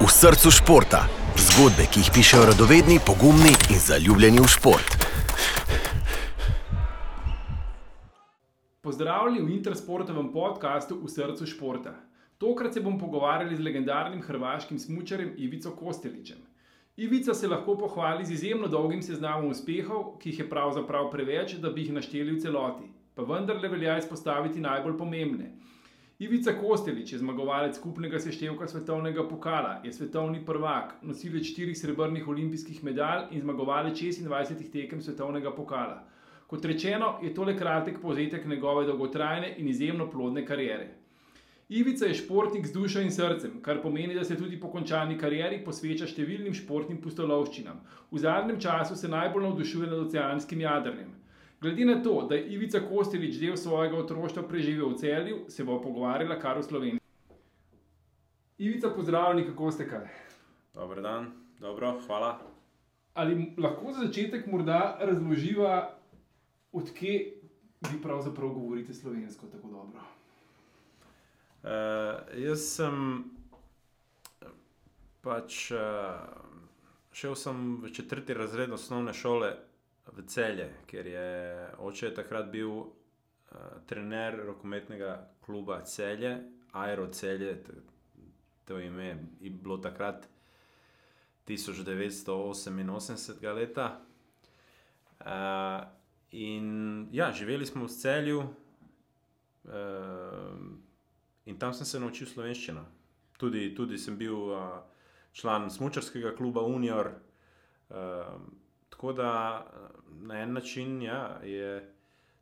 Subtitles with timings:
[0.00, 1.04] v srcu športa.
[1.36, 4.94] Zgodbe, ki jih pišejo radovedni, pogumni in zaljubljeni v šport.
[8.80, 11.92] Pozdravljeni v Intersportovem podkastu v srcu športa.
[12.40, 16.40] Tokrat se bom pogovarjali z legendarnim hrvaškim smočarjem Ivico Kosteličem.
[16.96, 21.68] Ivica se lahko pohvali z izjemno dolgim seznamom uspehov, ki jih je pravzaprav preveč, da
[21.68, 22.88] bi jih našteli v celoti.
[23.14, 25.52] Pa vendarle velja izpostaviti najbolj pomembne.
[26.20, 32.82] Ivica Kostelič je zmagovalec skupnega seštevka svetovnega pokala, je svetovni prvak, nosilec štirih srebrnih olimpijskih
[32.84, 36.02] medalj in zmagovalec 26 tekem svetovnega pokala.
[36.46, 40.90] Kot rečeno, je tole kratek povzetek njegove dolgotrajne in izjemno plodne kariere.
[41.68, 45.64] Ivica je športnik z dušo in srcem, kar pomeni, da se tudi po končani karieri
[45.64, 47.80] posveča številnim športnim pustolovščinam.
[48.10, 51.19] V zadnjem času se najbolj navdušuje nad oceanskim jadrnjem.
[51.60, 55.76] Glede na to, da je Ivica Kostelič del svojega otroštva preživel v celju, se bo
[55.82, 57.00] pogovarjala kar v Sloveniji.
[58.58, 60.08] Ivica, pozdravljeni, kako ste kaj?
[60.74, 62.40] Dober dan, dobro, hvala.
[63.14, 65.98] Ali lahko za začetek morda razloživa,
[66.72, 67.34] odkje
[67.90, 70.00] vi pravzaprav govorite slovensko tako dobro?
[71.60, 73.24] Uh, jaz sem
[75.20, 75.80] pač uh,
[77.12, 79.56] šel sem v četrti razred osnovne šole
[80.16, 82.86] v celje, ker je oče takrat bil uh,
[83.86, 87.62] trener rokometnega kluba Celje, Aero Celje,
[88.64, 90.28] to ime je bilo takrat
[91.48, 94.00] 1988 leta.
[95.20, 95.26] Uh,
[96.30, 98.46] in ja, živeli smo v celju, uh,
[101.44, 102.84] in tam sem se naučil slovenščino.
[103.38, 104.68] Tudi, tudi sem bil uh,
[105.32, 107.12] član smočarskega kluba Unior.
[107.90, 107.96] Uh,
[109.00, 109.66] tako da
[110.22, 111.92] na en način ja, je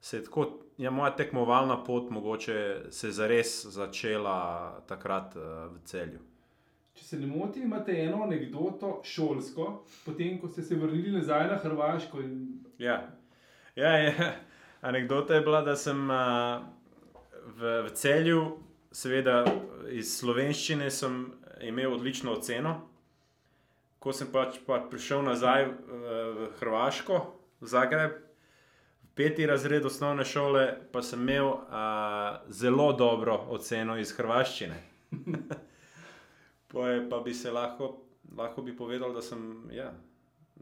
[0.01, 6.19] se tako, ja, moja tekmovalna pot mogoče se zares začela takrat uh, v celju.
[6.95, 11.61] Če se ne motim, imate eno anegdoto šolsko, potem ko ste se vrnili nazaj na
[11.63, 12.21] Hrvaško.
[12.21, 12.65] In...
[12.79, 13.07] Ja.
[13.77, 14.33] Ja, ja.
[14.91, 16.67] Anekdota je bila, da sem uh,
[17.55, 18.43] v, v celju,
[18.91, 19.45] seveda
[19.91, 20.91] iz slovenščine,
[21.63, 22.88] imel odlično oceno.
[23.99, 25.75] Ko sem pač, pač prišel nazaj v,
[26.39, 27.17] v Hrvaško,
[27.59, 28.19] v Zagreb,
[29.03, 34.79] v peti razred osnovne šole, pa sem imel a, zelo dobro oceno iz hrvaščine.
[36.87, 37.97] je, pa bi se lahko,
[38.37, 39.91] lahko bi povedal, da sem, ja,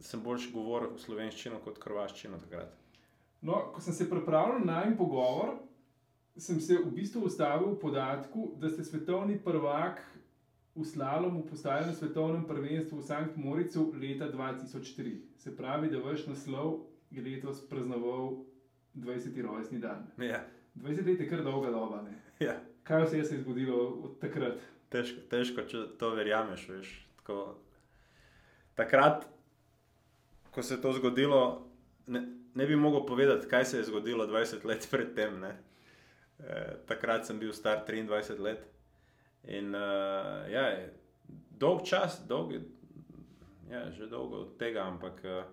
[0.01, 2.73] sem boljši govoril slovenščino kot hrvaščino takrat.
[3.45, 5.59] No, ko sem se pripravljal na en pogovor,
[6.37, 10.01] sem se v bistvu ustavil v podatku, da ste svetovni prvak
[10.77, 13.37] v slalomu postajali na svetovnem prvenstvu v St.
[13.37, 15.17] Moricu leta 2003.
[15.37, 18.45] Se pravi, da vaš naslov je letos praznoval
[18.95, 19.43] 20.
[19.43, 20.07] rojstni dan.
[20.19, 20.45] Ja.
[20.75, 22.05] 20 let je kar dolga doba.
[22.41, 22.61] Ja.
[22.83, 24.61] Kaj vse se je zgodilo od takrat?
[24.89, 26.69] Težko, težko če to verjameš.
[26.69, 27.57] Veš, tako,
[28.77, 29.27] takrat,
[30.51, 31.67] ko se je to zgodilo,
[32.07, 32.23] ne,
[32.55, 35.45] ne bi mogel povedati, kaj se je zgodilo 20 let predtem.
[35.45, 35.57] E,
[36.87, 38.76] takrat sem bil star 23 let.
[39.47, 40.65] In uh, ja,
[41.51, 42.53] dolg čas, dolg,
[43.71, 45.45] ja, že dolgo od tega, ampak uh,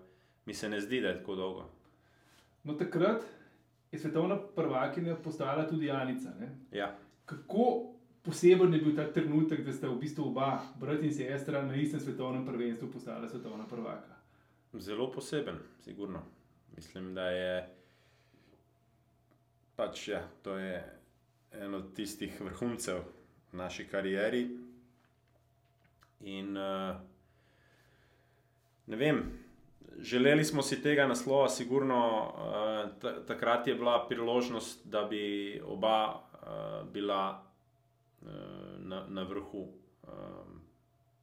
[0.46, 1.68] mi se ne zdi, da je tako dolgo.
[2.64, 3.22] No, takrat
[3.92, 6.32] je svetovna prvakinja postala tudi Janica.
[6.72, 6.96] Ja.
[7.24, 11.76] Kako poseben je bil ta trenutek, da sta v bistvu oba, brat in sestra, na
[11.76, 14.18] istem svetovnem prvenstvu postala svetovna prvaka?
[14.74, 16.22] Zelo poseben, sigurno.
[16.76, 17.68] Mislim, da je
[19.76, 20.82] pač ja, to je
[21.52, 23.04] eno od tistih vrhuncev
[23.54, 24.48] naši karieri.
[26.20, 26.96] In uh,
[28.86, 29.22] ne vem,
[29.98, 36.88] želeli smo si tega naslova, sigurno uh, takrat je bila priložnost, da bi oba uh,
[36.92, 37.44] bila
[38.22, 38.28] uh,
[38.78, 39.68] na, na vrhu
[40.02, 40.08] uh,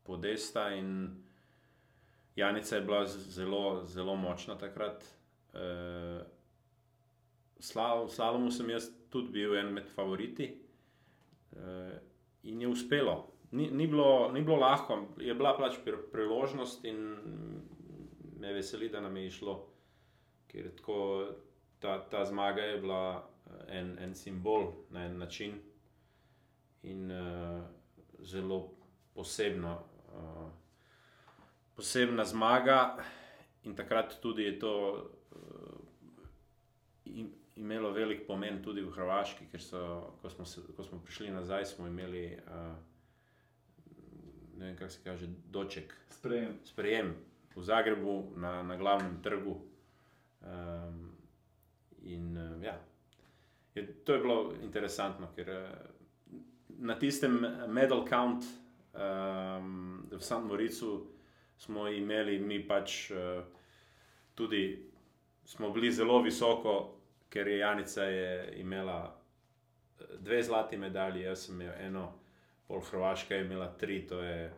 [0.04, 0.70] podesta.
[0.70, 1.24] In
[2.36, 5.06] Janica je bila zelo, zelo močna takrat.
[5.54, 6.22] Uh,
[7.60, 10.56] Slav, Slalomu sem jaz tudi bil en med favoriti.
[11.52, 12.11] Uh,
[12.44, 13.28] in je uspelo.
[13.52, 15.76] Ni, ni, bilo, ni bilo lahko, je bila pač
[16.12, 17.02] priložnost in
[18.40, 19.56] me veseli, da nam je išlo,
[20.48, 21.00] ker tako,
[21.80, 25.60] ta, ta zmaga je bila eh, en, en simbol na en način
[26.84, 27.62] in uh,
[28.20, 28.72] zelo
[29.14, 29.76] posebno.
[30.16, 30.50] Uh,
[31.76, 32.98] posebna zmaga
[33.64, 34.74] in takrat tudi je to.
[35.32, 35.82] Uh,
[37.56, 39.82] imelo velik pomen tudi v Hrvaški, ker so,
[40.22, 42.76] ko smo, se, ko smo prišli nazaj, smo imeli, uh,
[44.58, 45.94] ne vem, kako se kaže, doček.
[46.10, 46.58] Sprejem.
[46.64, 47.16] Sprejem
[47.56, 49.58] v Zagrebu na, na glavnem trgu.
[50.42, 51.12] Um,
[52.04, 52.80] in uh, ja,
[53.76, 56.40] je, to je bilo interesantno, ker uh,
[56.80, 58.48] na tistem medal count
[58.92, 60.44] Um, v St.
[60.44, 61.08] Moricu
[61.58, 63.40] smo imeli mi pač uh,
[64.36, 64.84] tudi,
[65.46, 67.00] smo bili zelo visoko,
[67.32, 69.16] ker je Janica je imela
[70.00, 72.12] eh, dve zlati medalji, jaz sem imel eno,
[72.68, 74.52] pol Hrvaška je imela tri, to je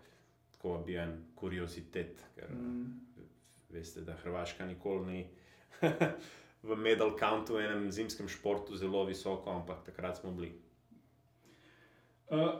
[0.51, 2.85] tako bi en kuriozitet, ker mm.
[3.69, 5.27] veste, da Hrvaška nikoli ni.
[6.63, 10.53] V medal countu, enem zimskem športu, zelo visoko, ampak takrat smo bili.
[12.31, 12.53] Uh,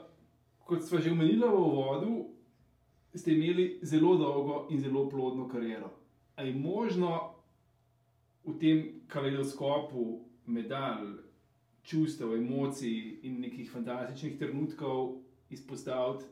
[0.68, 2.10] kot smo že omenili v uvodu,
[3.14, 5.88] ste imeli zelo dolgo in zelo plodno kariero.
[6.36, 7.33] Ali je možno
[8.44, 11.18] v tem kaleidoskopu medalj,
[11.84, 15.20] čustev, emocij in nekih fantastičnih trenutkov
[15.50, 16.24] izpostaviti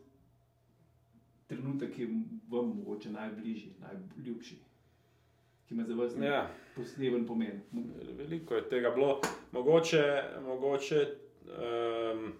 [1.46, 2.08] trenutek, ki je
[2.50, 4.56] vam mogoče najbližji, najljubši?
[5.68, 6.50] Ki ima za vas Ja.
[6.76, 7.60] poseben pomen.
[8.16, 9.20] Veliko je tega bilo,
[9.52, 11.06] mogoče, mogoče
[11.44, 12.32] um,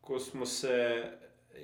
[0.00, 1.04] ko smo se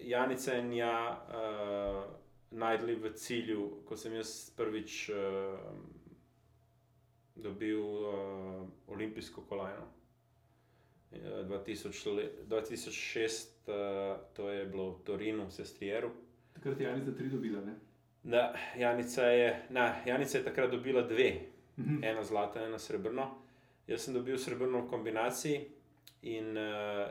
[0.02, 2.04] Janica in ja uh,
[2.50, 5.16] najdli v cilju, ko sem jaz prvič uh,
[7.36, 8.14] dobil uh,
[8.88, 9.86] olimpijsko kolajno.
[11.12, 13.74] Eh, 2000 le- 2006, uh,
[14.32, 16.10] to je bilo v Torinu, v Sestrieru.
[16.52, 17.60] Takrat je Janica tri dobila.
[17.60, 17.74] Ne?
[18.22, 18.46] Da,
[18.76, 21.40] Janica je, na, Janica je takrat dobila dve,
[21.76, 22.04] Mhm.
[22.04, 23.34] eno zlato, eno srebrno.
[23.86, 25.60] Jaz sem dobil srebrno v kombinaciji
[26.24, 26.64] in uh,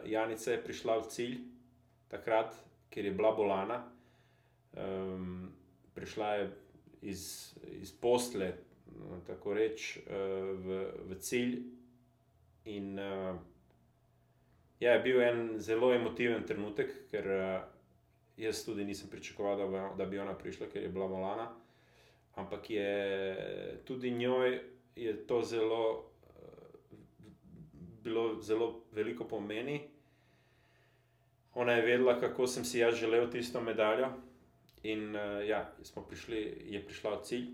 [0.05, 1.37] Janica je prišla v cilj
[2.07, 2.55] takrat,
[2.89, 3.83] ker je bila bolana.
[4.73, 5.51] Um,
[5.93, 6.49] prišla je
[7.03, 7.21] iz,
[7.71, 8.53] iz posle,
[9.27, 10.13] tako reč, uh,
[10.59, 11.57] v, v cilj.
[12.65, 13.35] In uh,
[14.79, 17.57] ja, je bil en zelo emotiven trenutek, ker uh,
[18.37, 21.51] jaz tudi nisem pričakoval, da, bo, da bi ona prišla, ker je bila bolana.
[22.35, 22.89] Ampak je
[23.87, 24.59] tudi njoj
[24.95, 26.95] je to zelo, eh,
[28.03, 29.81] bilo zelo veliko pomeni.
[31.53, 34.07] Ona je vedela, kako sem si jaz želel tisto medaljo.
[34.83, 35.15] In
[35.47, 37.45] ja, smo prišli, je prišla v cilj,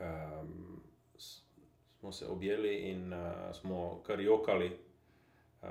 [0.00, 0.82] um,
[1.98, 4.70] smo se objeli in uh, smo kar jokali
[5.62, 5.68] uh,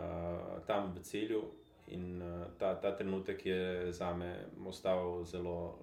[0.67, 1.43] tam v cilju.
[1.87, 5.79] In uh, ta, ta trenutek je za me ostal v zelo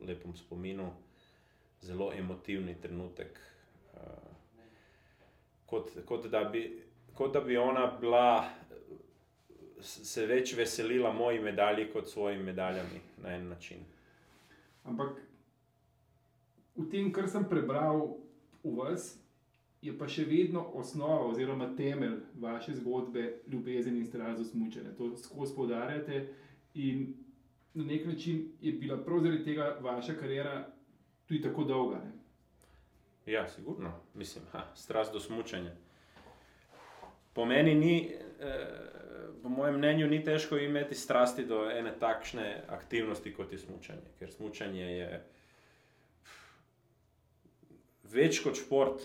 [0.00, 0.92] lepem spominu,
[1.80, 3.40] zelo emotivni trenutek.
[5.66, 6.82] Kot, kot, da bi,
[7.14, 8.50] kot da bi ona bila,
[9.80, 13.80] se več veselila moji medalji kot svojimi medaljami na en način.
[14.84, 15.18] Ampak
[16.76, 18.18] v tem, kar sem prebral
[18.64, 19.14] v vas,
[19.84, 24.94] je pa še vedno osnova oziroma temelj vaše zgodbe ljubezen in strah za smučanje.
[24.96, 26.26] To skozi poudarjate
[26.74, 27.12] in
[27.74, 30.54] na nek način je bila prav zaradi tega vaša karjera
[31.26, 32.00] tudi tako dolga.
[32.04, 32.12] Ne?
[33.26, 35.72] Ja, sigurno, mislim, ha, strast do smučanja.
[37.32, 43.34] Po meni ni, eh, po mojem mnenju, ni težko imeti strasti do ene takšne aktivnosti
[43.34, 44.16] kot je smučanje.
[44.18, 45.24] Ker smučanje je
[48.14, 49.02] več kot šport.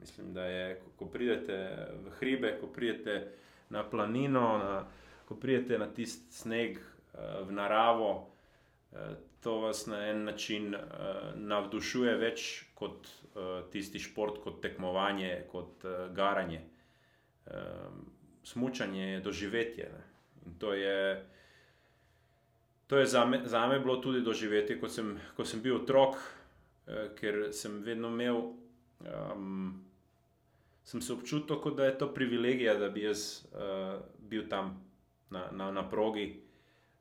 [0.00, 1.56] Mislim, da je, ko, pridete
[2.04, 3.16] v hribe, ko pridete
[3.70, 4.78] na planino, na,
[5.28, 8.10] ko pridete na tisti sneg, eh, v naravo,
[8.92, 10.82] eh, to vas na en način eh,
[11.36, 13.08] navdušuje več kot
[13.70, 15.84] tisti šport, kot tekmovanje, kot
[16.16, 16.64] garanje.
[17.50, 17.90] Eh,
[18.42, 19.84] smučanje je doživetje.
[19.92, 20.04] Ne?
[20.46, 21.26] In to je.
[22.86, 26.16] To je za me, za me bilo tudi doživetje, ko sem, ko sem bil otrok,
[27.18, 28.40] ker sem vedno imel,
[29.34, 29.84] um,
[30.84, 34.74] sem se občutil, kot da je to privilegija, da bi jaz uh, bil tam
[35.30, 36.26] na, na, na progi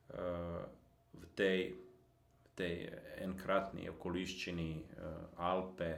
[0.09, 0.61] uh,
[1.13, 1.63] v, tej,
[2.55, 2.89] tej
[3.25, 5.93] enkratni okoliščini uh, Alpe.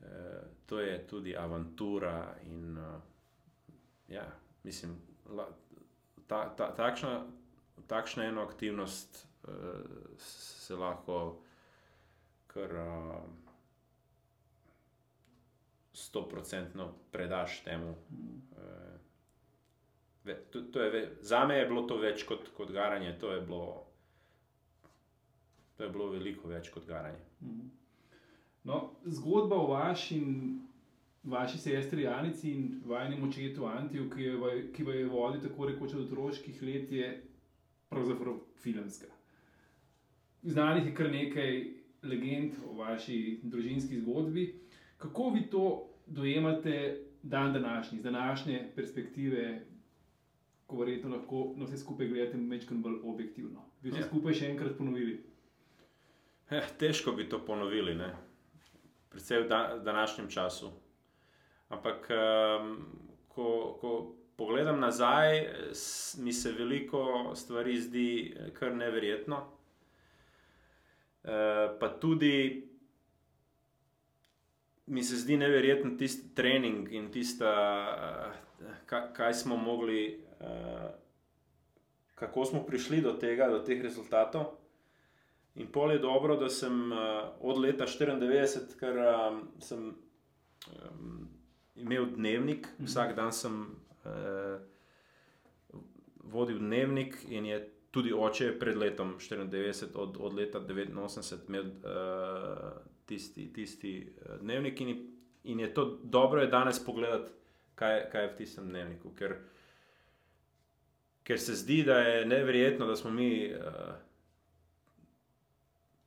[0.00, 0.08] Uh,
[0.66, 2.96] to je tudi avantura in uh,
[4.08, 4.24] ja,
[4.64, 4.96] mislim,
[5.36, 5.46] la,
[6.26, 7.20] ta, ta, takšna
[7.90, 9.50] takšna ena aktivnost uh,
[10.18, 11.42] se lahko
[12.50, 12.74] kar
[15.92, 17.90] stoprocentno uh, predaš temu.
[17.90, 17.96] Uh,
[20.50, 23.86] to, to je, za me je bilo to več kot, kot garanje, to je, bilo,
[25.76, 27.24] to je bilo veliko več kot garanje.
[28.64, 30.20] No, zgodba o vaši,
[31.24, 36.62] vaši sestri Janici in vašem očetu Antiju, ki, vas je vodil tako rekoč od otroških
[36.62, 37.22] let, je
[37.88, 39.06] pravzaprav filmska.
[40.42, 44.54] Znanih je kar nekaj legend o vaši družinski zgodbi.
[44.98, 49.66] Kako vi to dojemate dan današnji, z današnje perspektive,
[50.66, 53.64] ko verjetno lahko na vse skupaj gledate mečkam bolj objektivno?
[53.82, 54.06] Bi vse Ja.
[54.06, 55.20] skupaj še enkrat ponovili?
[56.50, 58.14] Eh, težko bi to ponovili, ne?
[59.10, 60.70] predvsem v da, današnjem času.
[61.68, 62.86] Ampak, um,
[63.28, 63.46] ko,
[63.80, 63.90] ko
[64.36, 65.46] pogledam nazaj,
[66.18, 69.46] mi se veliko stvari zdi eh, kar neverjetno.
[71.24, 72.66] Eh, Pa tudi
[74.86, 77.50] mi se zdi neverjetno tisti trening in tista,
[78.60, 80.90] eh, ka- kaj smo mogli, eh,
[82.14, 84.44] kako smo prišli do tega, do teh rezultatov.
[85.54, 86.92] In pol je dobro, da sem
[87.40, 88.96] od leta 94, ker
[89.58, 89.96] sem
[91.76, 93.76] imel dnevnik, vsak dan sem
[96.24, 102.70] vodil dnevnik in je tudi oče pred letom 94, od, od leta 89, imel uh,
[103.06, 105.06] tisti, tisti uh, dnevnik in, je-
[105.44, 107.30] in je to dobro je danes pogledati,
[107.74, 109.14] kaj, kaj je v tistem dnevniku.
[109.14, 109.36] Ker,
[111.22, 113.30] ker se zdi, da je neverjetno, da smo mi.
[113.48, 113.94] Uh,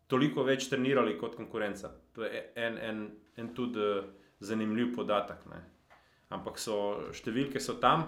[0.08, 1.90] Toliko več trenirali kot konkurenca.
[2.14, 3.00] To je en, en,
[3.36, 4.04] en tudi eh,
[4.40, 5.46] zanimiv podatek.
[5.50, 5.62] Ne.
[6.30, 6.76] Ampak so
[7.12, 8.04] številke so tam,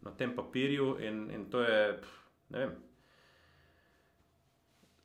[0.00, 1.98] na tem papirju, in, in to je.
[2.00, 2.18] pf,
[2.52, 2.72] Ne vem.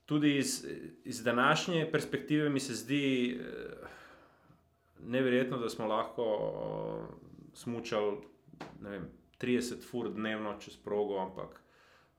[0.07, 0.65] Tudi iz,
[1.03, 3.87] iz današnje perspektive mi se zdi eh,
[5.03, 6.23] neverjetno, da smo lahko
[7.53, 8.17] smučali
[8.81, 9.09] ne vem,
[9.41, 11.61] 30 fur dnevno čez progo, ampak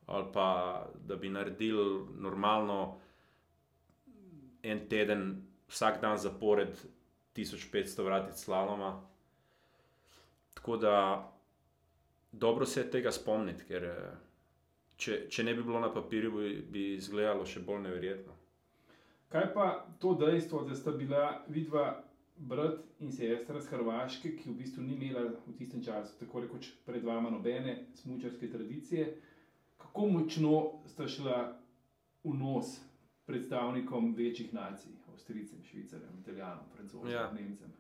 [0.07, 3.01] ali pa da bi naredili normalno
[4.63, 6.79] en teden, vsak dan zapored
[7.37, 9.09] 1500 vratic slaloma.
[10.55, 11.29] Tako da
[12.33, 14.28] dobro se je tega spomniti, ker eh,
[14.99, 18.35] če, če ne bi bilo na papirju, bi, bi izgledalo še bolj neverjetno.
[19.33, 19.69] Kaj pa
[20.01, 21.87] to dejstvo, da sta bila vidva
[22.39, 26.71] brat in sestra z Hrvaške, ki v bistvu ni imela v tistem času, tako rekoč
[26.87, 29.09] pred vama, nobene smučarske tradicije,
[29.79, 30.55] kako močno
[30.89, 31.41] sta šla
[32.25, 32.79] v nos
[33.29, 37.27] predstavnikom večjih nacij, Avstrijcem, Švicarjem, Italijanom, Francozom, Ja.
[37.33, 37.73] Nemcem.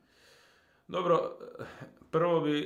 [0.88, 1.64] Dobro, eh,
[2.10, 2.58] prvo bi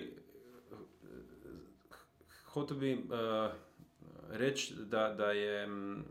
[2.52, 3.52] hotel bi uh,
[4.30, 6.04] reči, da, da je mm,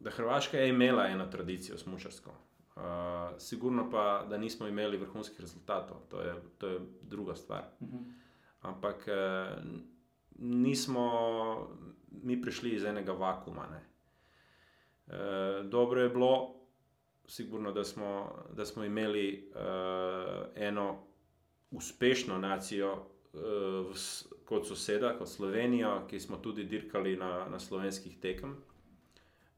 [0.00, 2.30] da Hrvaška je imela eno tradicijo smučarsko.
[2.76, 2.82] Uh,
[3.38, 7.62] sigurno pa, da nismo imeli vrhunskih rezultatov, to je, to je druga stvar.
[7.82, 7.96] Mhm.
[8.60, 9.56] Ampak eh,
[10.38, 11.10] nismo
[12.10, 13.66] mi prišli iz enega vakuma.
[13.66, 13.84] Ne.
[15.06, 16.54] Eh, dobro je bilo,
[17.26, 21.06] sigurno, da smo, da smo imeli eh, eno
[21.70, 23.38] uspešno nacijo eh,
[23.90, 23.94] v
[24.44, 28.56] kot soseda, kot Slovenijo, ki smo tudi dirkali na, na slovenskih tekem,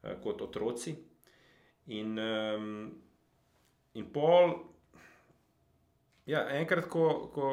[0.02, 0.95] eh, kot otroci.
[1.87, 2.71] In, um,
[3.95, 4.55] in pol,
[6.26, 7.50] ja, enkrat, ko, ko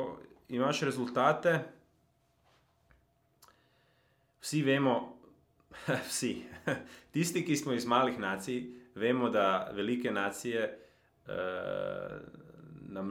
[0.50, 1.60] imaš rezultate,
[4.42, 4.96] vsi vemo,
[6.10, 6.36] vsi,
[7.14, 8.64] tisti, ki smo iz malih nacij,
[8.96, 10.64] vemo, da velike nacije
[11.28, 12.18] eh,
[12.90, 13.06] na,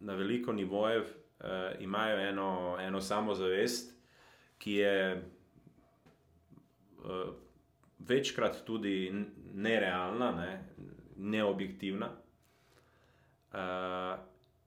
[0.00, 1.06] na veliko nivojev
[1.40, 3.92] eh, imajo eno, eno samozavest,
[4.58, 5.22] ki je eh,
[7.98, 9.24] večkrat tudi
[9.54, 10.64] nerealna, ne,
[11.16, 12.10] neobjektivna.
[13.52, 14.18] Uh,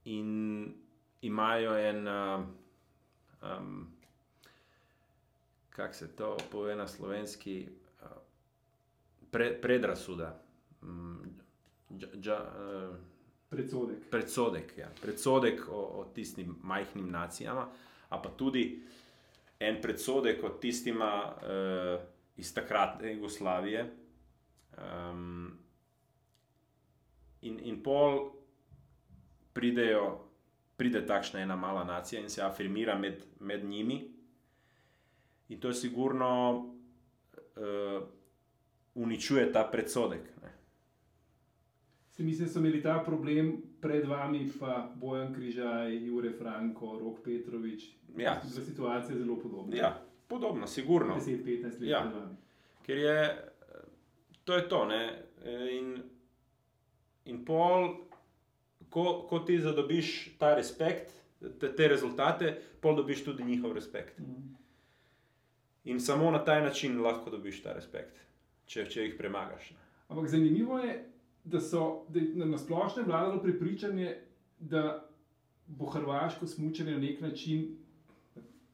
[0.06, 0.74] in
[1.22, 2.46] imajo en, uh,
[3.42, 3.92] um,
[5.70, 7.70] kako se to pove na slovenski,
[8.02, 8.08] uh,
[9.32, 10.42] pre, predrasuda,
[10.82, 11.22] um,
[11.90, 12.96] dž, dž, uh,
[13.50, 14.10] Predsodek.
[14.10, 17.66] predsodek, ja, predsodek o, o tistim majhnim nacijama,
[18.10, 18.84] a pa tudi
[19.60, 22.02] en predsodek o tistima uh,
[22.38, 23.90] iz takratne Jugoslavije.
[24.78, 25.58] Um,
[27.42, 28.30] in, in pol
[29.54, 30.06] pridejo,
[30.78, 34.00] pride takšna ena mala nacija in se afirmira med, med njimi.
[35.50, 38.04] In to je sigurno uh,
[38.96, 40.22] uničuje ta predsodek.
[42.20, 47.24] Se mislim, da so imeli ta problem pred vami, pa Bojan Križaj, Jure Franko, Rok
[47.24, 47.84] Petrovič.
[48.18, 48.32] Ja.
[48.32, 49.76] Je bila situacija zelo podobna.
[49.76, 51.16] Ja, podobno, sigurno.
[51.16, 52.02] 10-15 let Ja.
[52.02, 52.36] pred vami.
[52.86, 53.50] Ker je
[54.44, 55.24] to, je to ne?
[55.72, 56.04] In,
[57.26, 57.96] in pol,
[58.90, 61.14] ko, ko ti zadobiš ta respekt,
[61.60, 64.20] te, te rezultate, pol dobiš tudi njihov respekt.
[64.20, 64.42] Mhm.
[65.84, 68.20] In samo na ta način lahko dobiš ta respekt,
[68.66, 69.72] če, če jih premagaš.
[69.72, 69.78] ne.
[70.08, 71.06] Ampak zanimivo je,
[71.44, 74.16] da so da je na splošno vladalo prepričanje,
[74.60, 75.06] da
[75.68, 77.78] bo hrvaško smučanje na nek način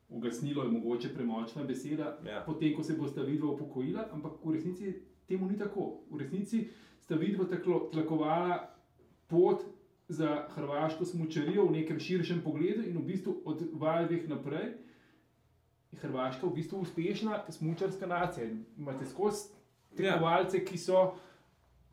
[0.10, 2.43] ugasnilo, je mogoče premočna beseda, Ja.
[2.45, 4.93] potem ko se bo sta vidva upokojila, ampak v resnici
[5.27, 6.00] temu ni tako.
[6.10, 6.67] V resnici
[7.00, 7.45] sta vidva
[7.91, 8.75] tlakovala
[9.27, 9.62] pot
[10.07, 14.74] za hrvaško smučarijo v nekem širšem pogledu in v bistvu od Valjvih naprej.
[15.91, 18.48] je Hrvaška v bistvu uspešna smučarska nacija.
[18.77, 19.50] Imate skozi
[19.98, 20.12] Ja.
[20.12, 21.13] tekmovalce, ki so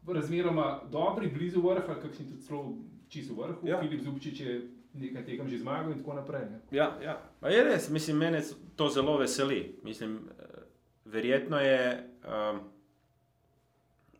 [0.07, 2.75] razmeroma dobri, blizu vrha, kakšni tudi celo
[3.09, 3.69] čisto vrhu.
[3.69, 3.81] Ja.
[3.81, 6.45] Filip Zubčič je nekaj tekem že zmagal in tako naprej.
[6.51, 6.61] Ne?
[6.71, 7.17] Ja, ja.
[7.41, 8.43] Pa je res, mislim, mene
[8.77, 9.79] to zelo veseli.
[9.85, 10.63] Mislim, eh,
[11.05, 12.61] verjetno je um,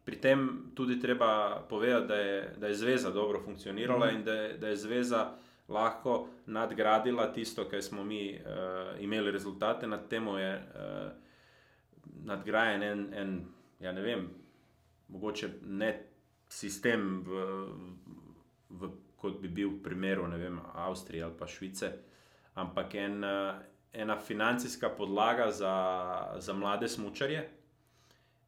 [0.05, 4.15] pri tem tudi treba povedati, da je, da je zveza dobro funkcionirala mm.
[4.15, 5.33] in da je, da je zveza
[5.69, 11.13] lahko nadgradila tisto, kar smo mi uh, imeli rezultate, nad tem je uh,
[12.25, 13.45] nadgrajen en, en,
[13.81, 14.29] ja ne vem,
[15.13, 15.93] mogoče ne
[16.49, 17.45] sistem, v,
[18.71, 21.93] v, kot bi bil v primeru vem, Avstrije ali pa Švice,
[22.55, 23.25] ampak en,
[23.93, 25.75] ena financijska podlaga za,
[26.39, 27.49] za mlade smočarje.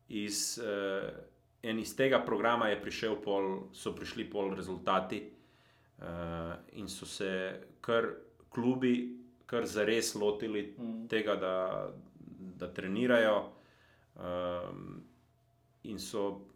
[0.09, 1.09] Iz, uh,
[1.81, 2.69] iz tega programa
[3.25, 5.23] pol, so prišli pol rezultati,
[5.99, 8.11] uh, in so se kar
[8.49, 11.09] klubi, kar za res lotili mm.
[11.09, 11.55] tega, da,
[12.59, 13.53] da trenirajo.
[14.15, 15.03] Um,
[15.85, 16.54] in so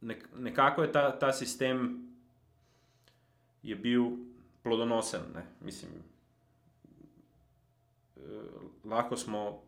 [0.00, 2.08] nek, nekako je ta, ta sistem
[3.62, 4.04] je bil
[4.62, 5.20] plodonosen.
[5.34, 5.46] Ne?
[5.60, 5.92] Mislim,
[8.16, 8.22] uh,
[8.84, 9.62] lahko smo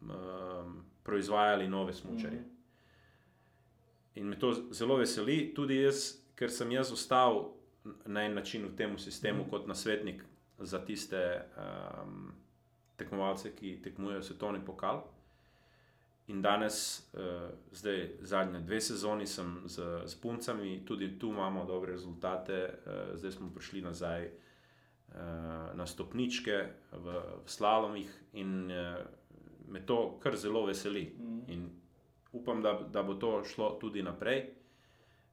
[0.00, 2.40] um, proizvajali nove smočarje.
[2.40, 2.52] Mm.
[4.14, 7.52] In me to zelo veseli, tudi jaz, ker sem jaz ostal
[8.06, 9.50] na en način v tem sistemu mm.
[9.50, 10.22] kot nasvetnik
[10.58, 12.32] za tiste um,
[12.96, 15.02] tekmovalce, ki tekmujejo svetovni pokal.
[16.30, 21.92] In danes, uh, zdaj zadnje dve sezoni, sem z, z puncami, tudi tu imamo dobre
[21.92, 25.18] rezultate, uh, zdaj smo prišli nazaj uh,
[25.74, 26.56] na stopničke
[26.92, 29.02] v, v slalomih in uh,
[29.68, 31.10] me to kar zelo veseli.
[31.18, 31.42] Mm.
[31.48, 31.70] In
[32.32, 34.62] upam, da, da bo to šlo tudi naprej.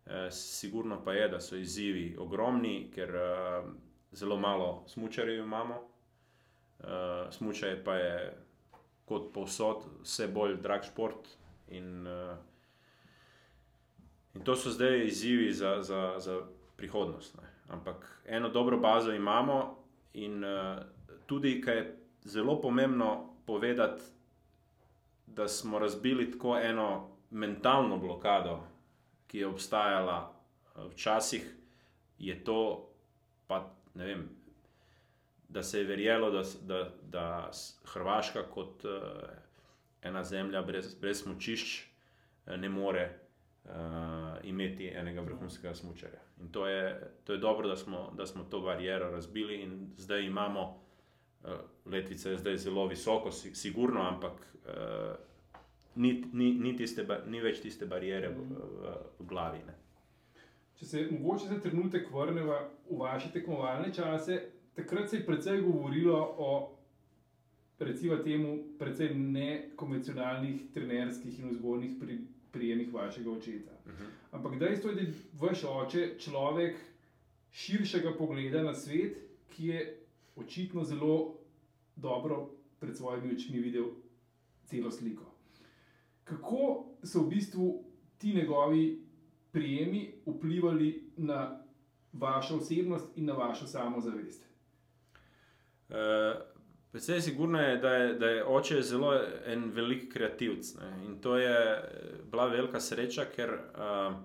[0.10, 3.70] Eh, sigurno pa je, da so izzivi ogromni, ker uh,
[4.12, 5.76] zelo malo smočarjev imamo.
[6.80, 6.86] Uh,
[7.32, 8.38] Smočaj pa je
[9.10, 11.28] kot povsod, vse bolj drag šport.
[11.76, 12.38] In, uh,
[14.38, 16.40] in to so zdaj izzivi za, za, za
[16.78, 17.38] prihodnost.
[17.42, 17.50] Ne.
[17.70, 19.60] Ampak eno dobro bazo imamo,
[20.14, 20.78] in uh,
[21.26, 24.04] tudi, kar je zelo pomembno povedati,
[25.28, 28.64] da smo razbili tako eno mentalno blokado
[29.30, 31.46] ki je obstajala eh, včasih,
[32.18, 32.90] je to,
[33.48, 34.26] pa, vem,
[35.50, 37.52] da se je verjelo, da, da, da
[37.86, 38.92] Hrvaška kot uh,
[40.02, 43.10] ena zemlja brez, brez smočišč uh, ne more
[43.66, 43.72] uh,
[44.44, 46.20] imeti enega vrhunskega smočarja.
[46.42, 50.26] In to je, to je dobro, da smo, da smo to bariero razbili in zdaj
[50.26, 50.82] imamo.
[51.44, 51.52] Uh,
[51.86, 54.34] letvica je zdaj zelo visoko, sigurno, ampak
[54.66, 55.16] uh,
[55.96, 59.62] ni, ni, ni, tiste, ni več tiste barijere v, v, v glavi.
[59.68, 59.76] Ne.
[60.80, 62.56] Če se mogoče za trenutek vrnemo
[62.90, 64.40] v vaše tekmovalne čase,
[64.80, 66.76] takrat se je precej govorilo o
[67.80, 72.20] recimo temu precej nekonvencionalnih trenerskih in vzgojnih pri,
[72.52, 73.72] prijemih vašega očeta.
[73.86, 74.04] Uh mhm.
[74.04, 74.10] -huh.
[74.32, 76.78] Ampak dejstvo je, da je vaš oče človek
[77.52, 79.18] širšega pogleda na svet,
[79.50, 79.98] ki je
[80.36, 81.36] očitno zelo
[81.96, 83.86] dobro pred svojimi očmi videl
[84.66, 85.30] celo sliko
[86.30, 87.84] kako so v bistvu
[88.18, 89.02] ti njegovi
[89.52, 91.62] prijemi vplivali na
[92.14, 94.49] vašo osebnost in na vašo samozavest?
[95.90, 96.40] Uh,
[96.92, 99.14] Predvsej je sigurno, da je, da je oče zelo
[99.46, 100.74] en velik kreativc.
[100.76, 101.06] Ne?
[101.06, 101.84] In to je
[102.32, 104.16] bila velika sreča, ker uh,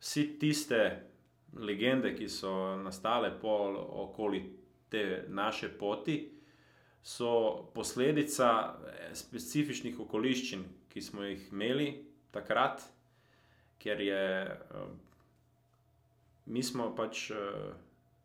[0.00, 0.80] vsi tiste
[1.54, 4.42] legende, ki so nastale okoli
[4.88, 6.32] te naše poti,
[7.02, 8.74] so posledica
[9.14, 11.92] specifičnih okoliščin, ki smo jih imeli
[12.34, 12.82] takrat,
[13.78, 14.90] ker je uh,
[16.46, 17.70] mi smo pač uh,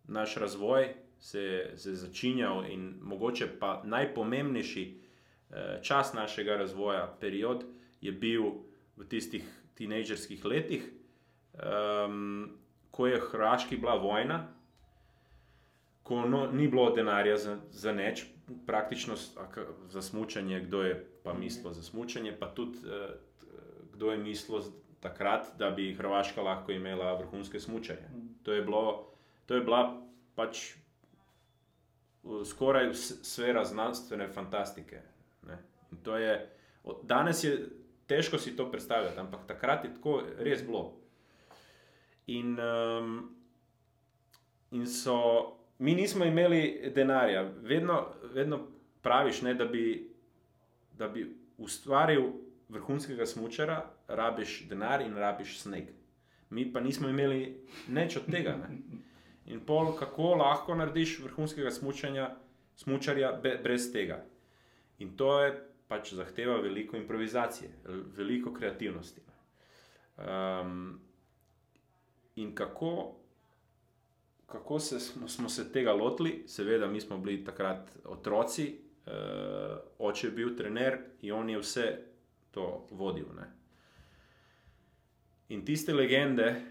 [0.08, 7.64] naš razvoj se, se začenjal in mogoče pa najpomembnejši uh, čas našega razvoja, period,
[8.02, 8.44] je bil
[9.00, 9.48] v tistih
[9.80, 10.84] tinejdžerskih letih,
[11.56, 12.58] um,
[12.92, 14.42] ko je Hrvaški bila vojna.
[16.04, 18.26] Ko no, ni bilo denarja za, za neč,
[18.68, 19.16] praktično
[19.88, 23.16] za smutanje, kdo je pa mislil za smutanje, pa tudi eh,
[23.94, 24.62] kdo je mislil
[25.00, 28.12] takrat, da bi Hrvaška lahko imela vrhunske smutanje.
[28.44, 29.14] To je, bilo,
[29.46, 30.02] to je bila
[30.36, 30.83] pač
[32.46, 35.02] skoraj sfera znanstvene fantastike.
[36.06, 36.50] Je,
[37.04, 37.70] danes je
[38.08, 40.94] težko si to predstavljati, ampak takrat je tako res bilo.
[42.28, 43.36] In, um,
[44.72, 45.18] in so
[45.80, 47.42] mi nismo imeli denarja.
[47.62, 48.60] Vedno, vedno
[49.02, 50.10] praviš, ne, da, bi,
[50.98, 52.24] da bi ustvaril
[52.70, 55.84] vrhunskega smočara, rabiš denar in rabiš sneg.
[56.50, 58.56] Mi pa nismo imeli nič od tega.
[58.58, 58.78] Ne.
[59.46, 61.72] In pol, kako lahko narediš vrhunskega
[62.76, 63.32] smočarja
[63.64, 64.24] brez tega.
[65.00, 65.52] In to je
[65.88, 67.70] pač zahteva veliko improvizacije,
[68.16, 69.22] veliko kreativnosti.
[70.18, 71.02] Um,
[72.36, 73.24] in kako
[74.54, 76.44] kako se, smo, smo se tega lotili?
[76.48, 78.76] Seveda, mi smo bili takrat otroci,
[79.06, 79.14] uh,
[80.00, 81.98] oče je bil trener in on je vse
[82.52, 83.26] to vodil.
[83.36, 83.48] Ne?
[85.50, 86.62] In tiste legende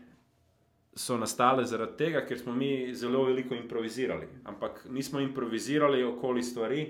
[0.94, 4.28] so nastale zaradi tega, ker smo mi zelo veliko improvizirali.
[4.44, 6.84] Ampak nismo improvizirali okoli stvari,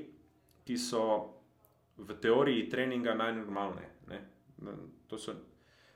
[0.65, 1.05] ki so
[1.97, 3.89] v teoriji treninga najnormalne.
[4.09, 4.21] Ne?
[5.09, 5.35] To so,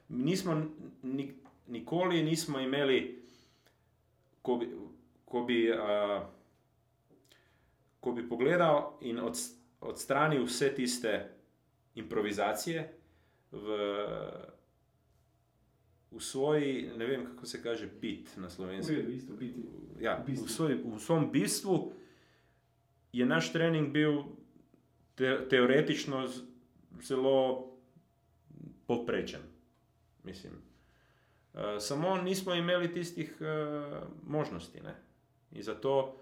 [0.09, 0.55] nismo,
[1.03, 1.33] ni,
[1.67, 3.01] nikoli nismo imeli,
[4.43, 4.71] ko bi,
[5.25, 6.21] ko bi, uh,
[8.01, 9.39] ko bi pogledal in od,
[9.81, 11.15] odstranil vse tiste
[11.95, 12.87] improvizacije
[13.53, 13.79] v,
[16.11, 18.97] v svoji, ne vem kako se kaže, bit na slovenskem.
[18.97, 19.61] V bistvu, biti.
[20.01, 20.47] Ja, v bistvu.
[20.47, 21.93] v, svoj, v svojem bistvu
[23.13, 24.23] je naš trening bil
[25.15, 26.29] te, teoretično
[27.03, 27.73] zelo
[28.87, 29.41] povprečen.
[30.25, 30.53] Mislim.
[31.55, 34.81] Uh, samo nismo imeli tistih uh, možnosti.
[34.81, 34.95] Ne?
[35.53, 36.17] In zato,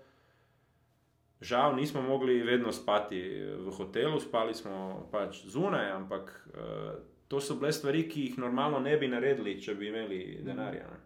[1.40, 3.20] žal, nismo mogli vedno spati
[3.58, 8.80] v hotelu, spali smo pač zunaj, ampak uh, to so bile stvari, ki jih normalno
[8.80, 10.90] ne bi naredili, če bi imeli denarja.
[10.90, 11.00] ne.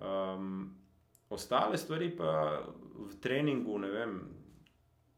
[0.00, 0.76] Um,
[1.30, 2.60] ostale stvari pa
[2.94, 4.20] v treningu, ne vem,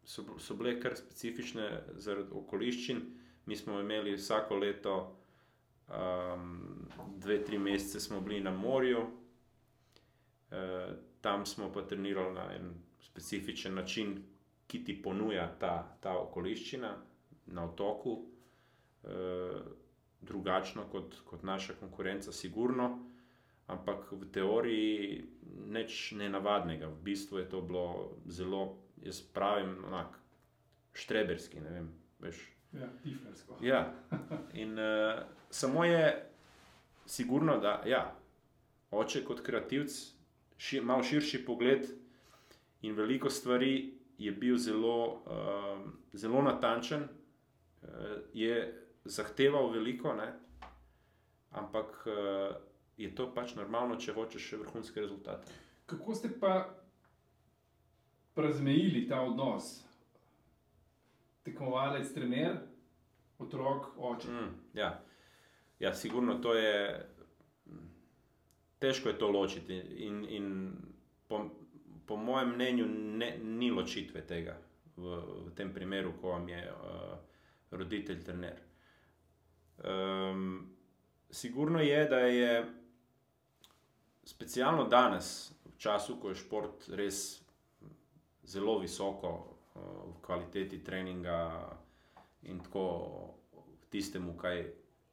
[0.05, 3.03] so, so bile kar specifične zaradi okoliščin.
[3.47, 4.97] Mi smo imeli vsako leto,
[5.89, 9.07] um, dve, tri mesece smo bili na morju,
[10.51, 10.87] e,
[11.21, 14.23] tam smo pa trenirali na en specifičen način,
[14.67, 16.93] ki ti ponuja ta, ta okoliščina
[17.47, 18.21] na otoku,
[20.23, 22.99] drugačno kot, kot naša konkurenca, sigurno.
[23.67, 25.25] Ampak v teoriji
[25.71, 30.19] nič nenavadnega, v bistvu je to bilo zelo, jaz pravim, onak,
[30.93, 31.61] štreberski.
[31.61, 31.89] Ne vem,
[32.21, 32.43] veš.
[32.73, 33.57] Ja, tiflersko.
[33.63, 33.95] Ja.
[34.55, 36.27] In uh, samo je,
[37.07, 38.05] sigurno, da ja,
[38.91, 39.95] oče kot kreativc
[40.57, 41.89] ši, malo širši pogled
[42.83, 45.81] in veliko stvari je bil zelo, uh,
[46.13, 47.89] zelo natančen, uh,
[48.35, 50.33] je zahteval veliko, ne?
[51.53, 52.57] ampak uh,
[52.97, 55.53] je to pač normalno, če hočeš še vrhunske rezultate.
[55.87, 56.53] Kako ste pa
[58.37, 59.83] razmejili ta odnos?
[61.45, 62.57] Tekmovalec, trener,
[63.43, 64.31] otrok, oče.
[64.31, 64.95] Mm, ja.
[65.83, 67.09] ja, sigurno to je.
[68.83, 70.47] Težko je to ločiti, in, in
[71.29, 71.45] po,
[72.07, 72.87] po mojem mnenju,
[73.19, 74.57] ne, ni ločitve tega
[74.97, 77.13] v, v tem primeru, ko vam je uh,
[77.71, 78.59] roditelj trener.
[79.85, 80.77] Um,
[81.31, 82.73] sigurno je, da je
[84.25, 87.43] specialno danes, v času, ko je šport res
[88.45, 89.33] zelo visoko
[89.75, 91.67] uh, v kvaliteti treninga
[92.43, 92.85] in tako
[93.53, 94.63] v tistemu, kaj,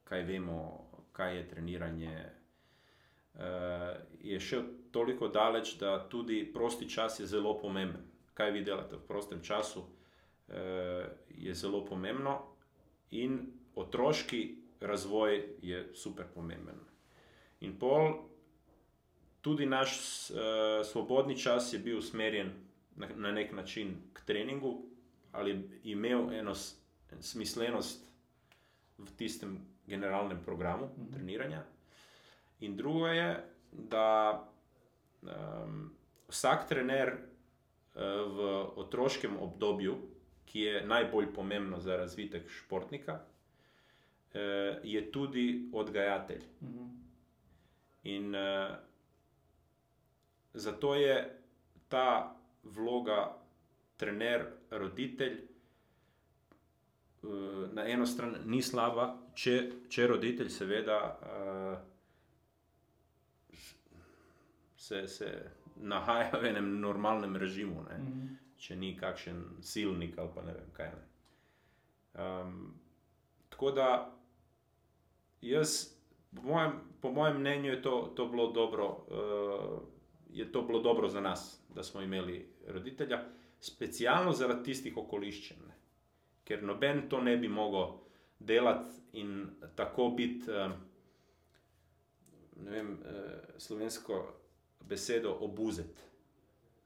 [0.03, 0.59] kaj vemo,
[1.11, 2.17] kaj je treniranje.
[3.39, 3.41] Uh,
[4.21, 8.05] je še toliko daleč, da tudi prosti čas je zelo pomemben.
[8.33, 12.37] Kaj vi delate v prostem času, uh, je zelo pomembno,
[13.11, 13.39] in
[13.75, 16.79] otroški razvoj je super pomemben.
[17.59, 18.13] In pol,
[19.41, 19.91] tudi naš
[20.29, 20.37] uh,
[20.85, 22.51] svobodni čas je bil usmerjen
[22.95, 24.85] na, na nek način k treningu,
[25.31, 26.53] ali imel eno
[27.19, 28.05] smislenost
[28.97, 31.13] v tistem generalnem programu Mhm.
[31.13, 31.63] treniranja.
[32.59, 34.49] In drugo je, da
[35.21, 35.95] um,
[36.27, 38.01] vsak trener uh,
[38.35, 39.97] v otroškem obdobju,
[40.45, 43.19] ki je najbolj pomembno za razvitek športnika,
[44.33, 46.43] uh, je tudi odgajatelj.
[46.61, 46.85] Mhm.
[48.03, 48.75] In uh,
[50.53, 51.39] zato je
[51.87, 53.37] ta vloga
[53.97, 55.37] trener-roditelj
[57.21, 61.77] uh, na eno stran ni slaba, če, če roditelj seveda uh,
[64.77, 67.83] se, se nahaja v enem normalnem režimu.
[67.89, 67.97] Ne?
[67.97, 68.37] Mhm.
[68.59, 70.89] če ni kakšen silnik ali pa ne vem kaj.
[70.91, 71.05] Ne.
[72.19, 72.55] Um,
[73.49, 73.85] tako da
[75.41, 75.97] jaz,
[76.35, 76.71] po mojem,
[77.01, 79.79] po mojem mnenju, je to, to bilo dobro, uh,
[80.29, 83.23] je to bilo dobro za nas, da smo imeli roditelja,
[83.59, 85.57] specialno zaradi tistih okoliščin.
[85.67, 85.73] Ne.
[86.43, 87.87] Ker noben to ne bi mogel
[88.39, 90.71] delati in tako biti, um,
[92.63, 92.99] ne vem, uh,
[93.57, 94.33] slovensko
[94.81, 96.05] besedo obuzet.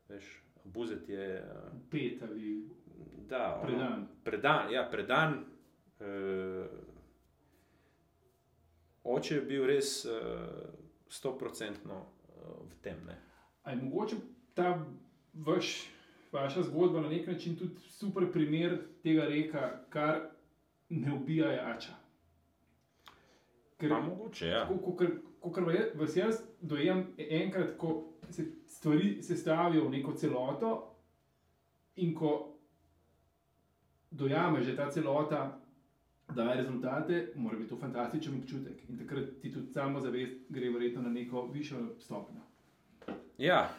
[0.09, 1.43] Veš, obuzet je.
[1.43, 2.69] Uh, Pet ali
[3.29, 4.07] Da, ono- predan.
[4.23, 5.45] Predan, ja, predan.
[5.99, 6.65] Uh,
[9.03, 10.05] oče je bil res
[11.09, 12.99] stoprocentno uh, v tem.
[13.07, 13.17] Ne?
[13.63, 14.15] A je mogoče
[14.53, 14.85] ta
[15.33, 15.89] vaš,
[16.31, 20.21] vaša zgodba na nek način tudi super primer tega reka, kar
[20.89, 21.93] ne ubija jača?
[23.77, 24.67] Ker, Pa mogoče, ja.
[24.67, 25.61] Ko, ko, ko
[25.95, 30.93] vas jaz dojem enkrat, ko se stvari sestavijo v neko celoto,
[31.95, 32.53] in ko
[34.11, 35.59] dojameš, da ta celota
[36.35, 38.89] daje rezultate, mora biti to fantastičen občutek.
[38.89, 42.41] In takrat ti tudi samo zavest gre verjetno na neko višjo stopnjo.
[43.37, 43.69] Ja.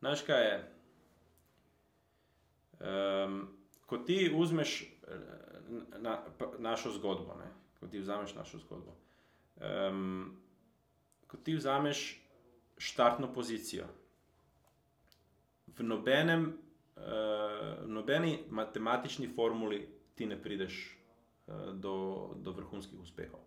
[0.00, 0.68] Znaš kaj je?
[2.80, 3.48] Um,
[3.86, 5.16] ko ti vzmeš eh,
[5.98, 7.50] na, pa, našo zgodbo, ne?
[7.80, 8.96] ko ti vzameš našo zgodbo,
[9.58, 10.36] um,
[11.26, 12.22] ko ti vzameš
[12.78, 13.86] štartno pozicijo,
[15.66, 16.52] v nobenem,
[17.86, 20.98] nobeni matematični formuli ti ne prideš
[21.46, 23.40] uh, do, do vrhunskih uspehov.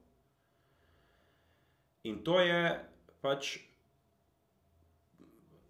[2.04, 2.80] In to je
[3.22, 3.58] pač,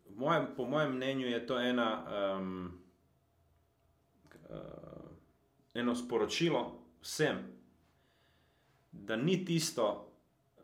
[0.10, 1.90] mojem, po mojem mnenju, je to ena,
[2.40, 2.82] um,
[4.50, 5.12] uh,
[5.74, 7.40] eno sporočilo vsem,
[8.92, 9.88] da ni tisto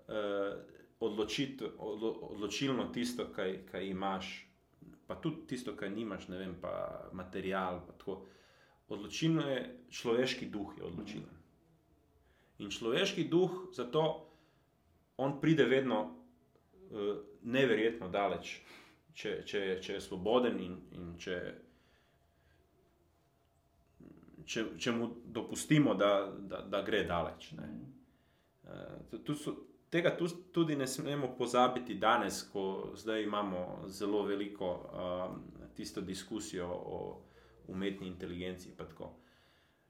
[0.08, 0.60] uh,
[1.00, 4.51] odločit, odlo, odločilno, tisto, kaj, kaj imaš,
[5.12, 7.82] pa tudi tisto, kar nimaš, ne vem, pa material.
[7.88, 8.16] Pa
[8.92, 9.60] Odločilno je
[9.92, 11.36] človeški duh, je odločilen.
[12.60, 14.02] In človeški duh, zato
[15.18, 18.58] on pride vedno uh, neverjetno daleč,
[19.16, 21.38] če, če, če je svoboden in, in če,
[24.44, 27.52] če, če mu dopustimo, da, da, da gre daleč.
[27.56, 29.56] Uh, so,
[29.92, 30.18] tega
[30.52, 35.42] tudi ne smemo pozabiti danes, ko zdaj imamo zelo veliko um,
[35.76, 37.22] tisto diskusijo o
[37.68, 38.72] umetni inteligenci.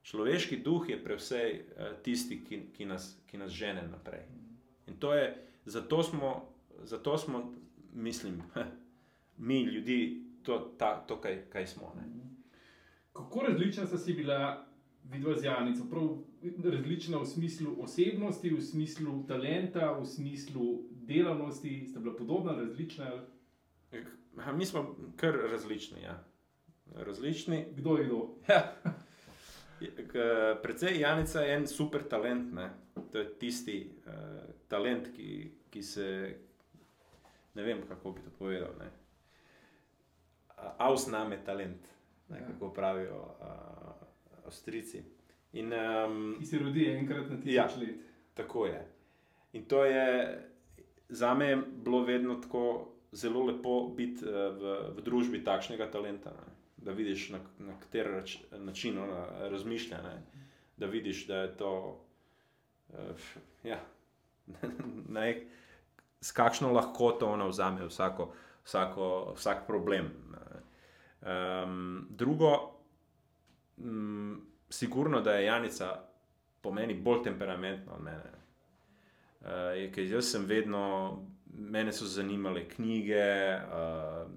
[0.04, 4.26] Človeški duh je prevsej uh, tisti, ki, ki, nas, ki nas žene naprej.
[4.88, 5.36] In to je,
[5.66, 6.50] zato smo,
[6.84, 7.54] zato smo
[7.94, 8.42] mislim,
[9.48, 11.94] mi ljudi, to, ta, to kaj, kaj smo.
[11.96, 12.10] Ne?
[13.14, 14.66] Kako različna sta si bila
[15.04, 15.84] vidva z Janico?
[15.90, 16.18] Prav
[16.64, 23.12] različna v smislu osebnosti, v smislu talenta, v smislu delavnosti, sta bila podobna, različna?
[24.38, 26.02] Ha, mi smo kar različni.
[26.02, 26.24] Ja.
[26.96, 27.66] različni.
[27.76, 28.36] Kdo je kdo?
[28.48, 28.76] Ja.
[30.64, 32.54] Predvsej Janica je en super talent.
[32.54, 32.70] Ne?
[33.12, 34.14] To je tisti uh,
[34.68, 36.38] talent, ki, ki se.
[37.54, 38.70] Ne vem, kako bi to povedal.
[40.78, 41.88] Avsname talent,
[42.30, 42.48] ne, ja.
[42.48, 44.01] kako pravijo uh,
[44.52, 45.04] Avstrijci.
[45.60, 48.08] In, um, ki se rodi enkrat na tisoč ja, let.
[48.36, 48.82] Tako je.
[49.54, 50.08] In to je
[51.10, 56.32] za me bilo vedno tako zelo lepo biti uh, v, v družbi takšnega talenta.
[56.36, 56.52] Ne?
[56.82, 58.24] Da vidiš, na, na kateri
[58.58, 60.02] način ona razmišlja.
[60.02, 60.16] Ne?
[60.78, 61.74] Da vidiš, da je to.
[62.90, 62.98] Uh,
[63.64, 63.80] ja,
[65.18, 65.46] ne,
[66.22, 68.34] s kakšno lahkoto ona vzame vsako,
[68.64, 70.12] vsako, vsak problem.
[71.22, 72.81] Um, drugo.
[73.84, 75.96] Um, sigurno, da je Janica
[76.62, 78.32] po meni bolj temperamentna od mene.
[79.42, 80.84] Uh, ker jaz sem vedno,
[81.54, 84.30] mene so zanimale knjige, uh,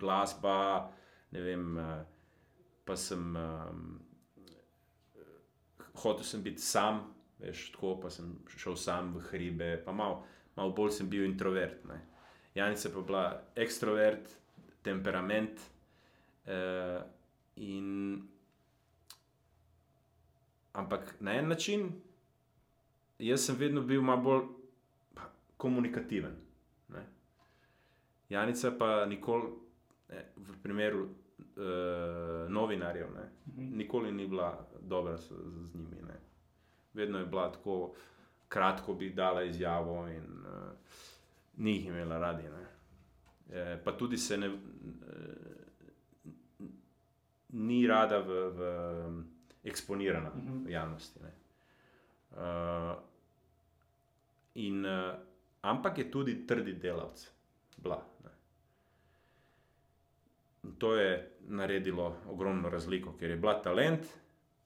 [0.00, 0.90] glasba,
[1.30, 1.98] ne vem, uh,
[2.84, 3.84] pa sem um,
[6.02, 7.02] hotel sem biti sam,
[7.38, 10.24] veš, tako pa sem šel sam v hribe, pa malo
[10.56, 11.84] mal bolj sem bil introvert.
[11.88, 12.00] Ne.
[12.54, 13.24] Janica pa bila
[13.56, 14.30] ekstrovert,
[14.82, 15.60] temperament.
[16.44, 17.02] Uh,
[17.56, 18.28] in
[20.74, 21.92] Ampak na en način,
[23.18, 24.42] jaz sem vedno bil malo bolj
[25.56, 26.32] komunikativen.
[26.88, 27.06] Ne?
[28.28, 29.52] Janica pa nikoli,
[30.08, 31.12] ne, v primeru uh,
[32.48, 33.76] novinarjev, ne, mhm.
[33.76, 36.02] nikoli ni bila dobra z, z njimi.
[36.08, 36.18] Ne.
[36.94, 37.94] Vedno je bila tako
[38.48, 40.72] kratko, bi dala izjavo in uh,
[41.56, 42.42] ni jih imela radi.
[43.52, 44.56] E, pa tudi se ne, uh,
[47.48, 48.50] ni rada v.
[48.50, 49.33] v
[49.64, 50.66] eksponirana uh -huh.
[50.66, 51.20] v javnosti.
[51.20, 51.28] Uh,
[54.54, 55.14] in, uh,
[55.62, 57.32] ampak je tudi trdi delavec,
[57.76, 58.06] bla.
[58.24, 58.30] Ne.
[60.78, 64.06] To je naredilo ogromno razliko, ker je bila talent,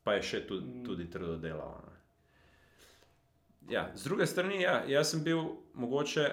[0.02, 0.84] pa je še tudi, -huh.
[0.84, 1.82] tudi trdo delal.
[3.68, 5.38] Ja, z druge strani, ja, jaz sem bil
[5.74, 6.30] mogoče,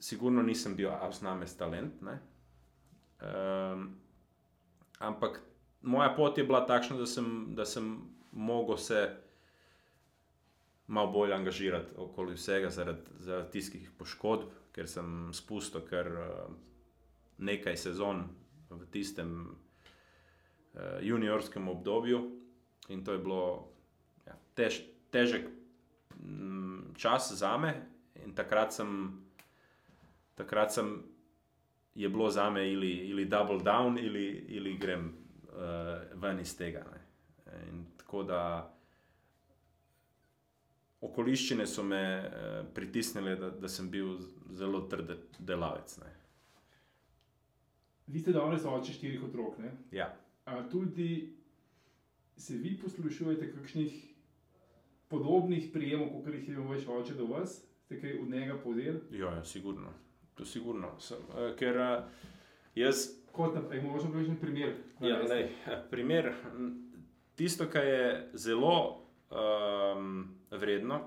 [0.00, 1.94] sigurno nisem bil avsnamest talent.
[3.20, 4.00] Um,
[4.98, 5.40] ampak
[5.82, 7.90] moja pot je bila takšna, da sem, da sem
[8.32, 9.16] mogel se
[10.86, 16.50] malo bolj angažirati okoli vsega, zaradi, zaradi tistih poškodb, ker sem spustil kar uh,
[17.38, 18.24] nekaj sezon
[18.70, 22.20] v tistem uh, juniorskem obdobju.
[22.88, 23.44] In to je bilo
[24.26, 24.82] ja, tež,
[25.14, 25.46] težek
[26.18, 27.74] m, čas za me,
[28.24, 28.90] in takrat sem.
[30.34, 31.02] Takrat sem
[31.94, 35.19] je bilo za me ali, ali double down, ali, ali grem
[35.60, 36.84] uh, ven iz tega.
[37.68, 38.42] In tako da
[41.00, 44.18] okoliščine so me uh, pritisnile, da, da sem bil
[44.56, 45.96] zelo trd delavec.
[46.02, 46.12] Ne.
[48.10, 49.58] Vi ste danes oče štirih otrok.
[49.62, 49.72] Ne?
[49.94, 50.10] Ja.
[50.44, 51.36] A tudi
[52.36, 53.98] se vi poslušujete kakšnih
[55.08, 57.60] podobnih prijemov, kot jih je imel vaš oče do vas?
[57.84, 59.00] Ste kaj od njega povzeli?
[59.10, 59.92] Ja, ja, sigurno.
[60.34, 60.94] To sigurno.
[61.00, 61.80] Sem, uh, ker
[62.74, 63.19] jaz.
[63.32, 64.74] Kot da je možno reči primer.
[65.00, 65.48] Ja, lej,
[65.90, 66.32] primer.
[67.36, 71.00] Tisto, kar je zelo um, vredno,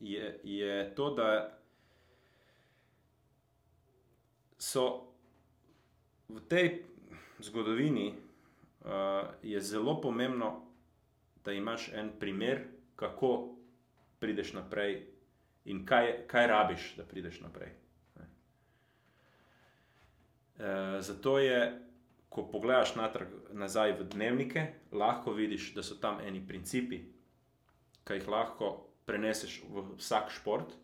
[0.00, 1.58] je, je to, da
[4.58, 5.14] so
[6.28, 6.82] v tej
[7.38, 8.90] zgodovini uh,
[9.42, 10.64] je zelo pomembno,
[11.44, 12.64] da imaš en primer,
[12.96, 13.54] kako
[14.18, 15.06] prideš naprej
[15.64, 17.70] in kaj, kaj rabiš, da prideš naprej.
[20.58, 21.60] Uh, zato je,
[22.28, 26.98] ko pogledaš natrag, nazaj v dnevnike, lahko vidiš, da so tam eni principi,
[28.04, 28.72] ki jih lahko
[29.06, 30.74] preneseš v vsak šport,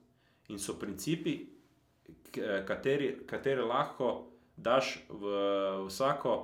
[0.49, 1.39] in so principi,
[2.67, 5.35] kateri, katere lahko daš v
[5.89, 6.35] vsako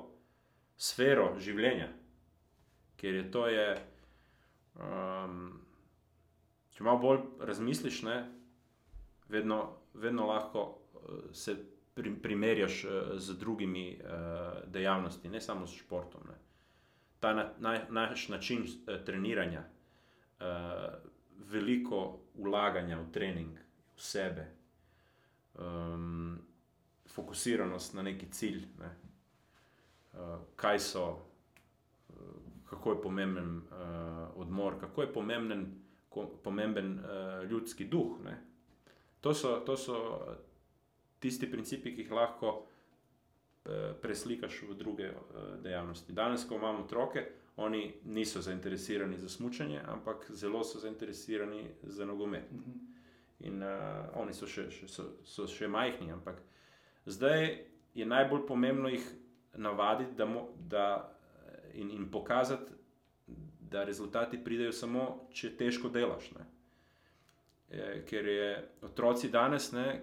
[0.81, 1.89] sfero življenja,
[3.01, 3.47] ker je to.
[3.51, 3.67] Je,
[4.81, 5.41] um,
[6.75, 8.19] če malo bolj razmisliš, ne,
[9.29, 9.61] vedno,
[9.95, 11.57] vedno lahko uh, se
[11.95, 16.23] pri, primerjaš uh, z drugimi uh, dejavnostmi, ne samo s športom.
[16.29, 16.39] Ne.
[17.21, 19.65] Ta na, na, naš način uh, treniranja,
[20.41, 20.47] uh,
[21.51, 23.59] veliko ulaganja v trening,
[23.97, 24.47] v sebe.
[25.55, 26.39] Um,
[27.11, 28.91] fokusiranost na neki cilj, ne.
[30.13, 31.05] uh, kaj so,
[32.09, 32.15] uh,
[32.71, 33.63] kako je pomemben uh,
[34.35, 35.67] odmor, kako je pomemben,
[36.09, 38.19] ko, pomemben uh, ljudski duh.
[39.21, 39.97] To so, to so
[41.21, 46.13] tisti principi, ki jih lahko uh, preslikaš v druge uh, dejavnosti.
[46.13, 47.27] Danes, ko imamo otroke,
[47.61, 52.49] oni niso zainteresirani za smutanje, ampak zelo so zainteresirani za nogomet.
[53.41, 56.41] In uh, oni so še, še, so, so še majhni, ampak
[57.07, 57.59] Zdaj
[57.95, 59.13] je najbolj pomembno jih
[59.55, 61.17] navaditi da mo, da,
[61.75, 62.73] in, in pokazati,
[63.61, 66.31] da rezultati pridejo samo, če težko delaš.
[67.71, 68.49] E, ker je
[68.83, 70.03] otroci danes, ne,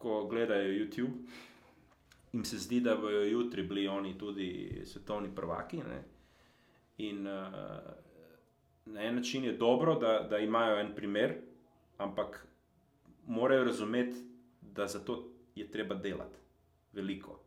[0.00, 1.12] ko gledajo YouTube,
[2.32, 5.76] jim se zdi, da bodo jutri bili oni tudi svetovni prvaki.
[5.76, 6.04] Ne.
[6.98, 7.42] In uh,
[8.84, 11.34] na en način je dobro, da, da imajo en primer,
[11.98, 12.46] ampak
[13.26, 14.16] morajo razumeti,
[14.60, 16.38] da za to je treba delati
[16.92, 17.40] veliko.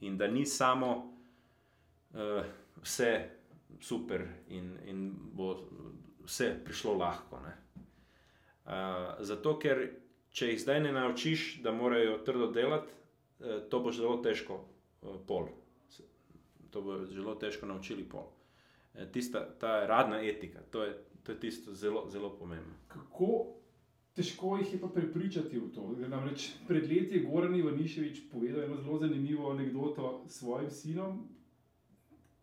[0.00, 1.16] In da ni samo
[2.10, 2.44] uh,
[2.82, 3.30] vse
[3.80, 5.56] super in, in bo
[6.24, 7.36] vse prišlo lahko.
[7.36, 8.72] Uh,
[9.18, 9.99] zato, ker
[10.30, 12.92] če jih zdaj ne naučiš, da morajo trdo delati,
[13.40, 15.48] uh, to bo zelo težko uh, pol.
[16.70, 18.28] To bo zelo težko naučili pol.
[19.12, 22.74] Tista, ta radna etika, to je, to je tisto zelo, zelo pomembno.
[22.88, 23.60] Kako
[24.14, 25.84] Težko jih je pa prepričati v to.
[26.08, 31.28] Namreč pred leti je Goran Ivaniševič povedal eno zelo zanimivo anegdoto s svojim sinom,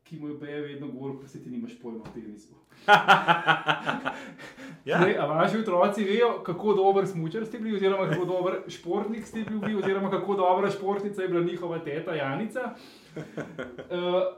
[0.10, 2.54] ki mu je pa je vedno govoril, da se ti nimaš pojma o tenisu.
[4.86, 5.06] ja.
[5.20, 9.76] A vaši otroci vejo, kako dober smočar ste bili, oziroma kako dober športnik ste bili,
[9.76, 12.74] oziroma kako dobra športnica je bila njihova teta Janica.
[13.16, 13.24] Uh,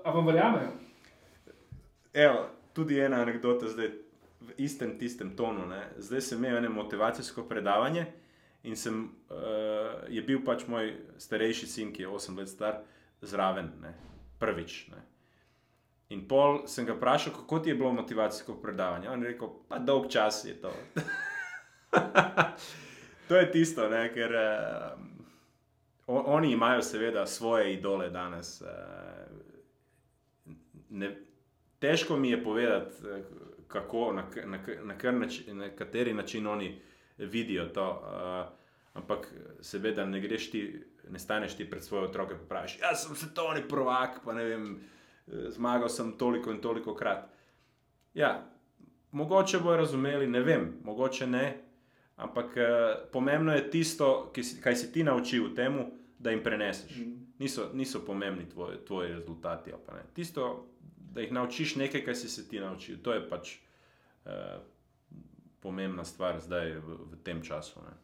[0.03, 0.69] a vam verjamejo?
[2.13, 3.87] Evo, tudi ena anekdota zdaj
[4.41, 5.65] v istem tistem tonu.
[5.65, 5.87] Ne.
[5.97, 8.05] Zdaj sem imel eno motivacijsko predavanje
[8.63, 9.35] in sem, uh,
[10.09, 12.81] je bil pač moj starejši sin, ki je 8 let star,
[13.21, 13.93] zraven, ne.
[14.39, 14.87] prvič.
[14.87, 15.18] Ne.
[16.09, 19.09] In pol sem ga vprašal, kako ti je bilo motivacijsko predavanje.
[19.09, 20.73] On je rekel, pa dolg čas je to.
[23.27, 24.99] to je tisto, ne, ker uh,
[26.07, 28.61] oni imajo seveda svoje idole danes.
[28.61, 28.67] Uh,
[30.89, 31.15] ne,
[31.79, 32.95] težko mi je povedati,
[33.67, 36.81] kako, na, na, na, način, na kateri način oni
[37.17, 37.89] vidijo to.
[37.89, 38.59] Uh,
[38.93, 43.15] ampak seveda ne greš ti, ne staneš ti pred svoje otroke in praviš, jaz sem
[43.15, 44.79] svetovni prvak, pa ne vem,
[45.49, 47.29] zmagal sem toliko in toliko krat.
[48.13, 48.49] Ja,
[49.11, 51.57] mogoče bojo razumeli, ne vem, mogoče ne.
[52.15, 55.85] Ampak uh, pomembno je tisto, si, kaj si ti naučil temu,
[56.19, 56.97] da jim preneseš.
[56.97, 57.13] Mm.
[57.39, 59.71] Niso, niso pomembni tvoji, tvoji rezultati.
[60.13, 60.65] Tisto,
[61.13, 62.97] da jih naučiš nekaj, kar si se ti naučil.
[63.03, 63.55] To je pač
[64.25, 64.59] eh,
[65.59, 67.79] pomembna stvar zdaj v, v tem času.
[67.79, 67.95] Ne.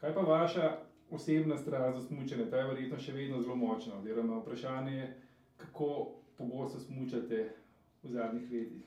[0.00, 0.76] Kaj pa vaša
[1.10, 2.46] osebna stran za smutanje?
[2.50, 3.98] Ta je verjetno še vedno zelo močna.
[3.98, 5.08] Oziroma, vprašanje je,
[5.56, 7.52] kako pogosto smučate
[8.02, 8.84] v zadnjih letih.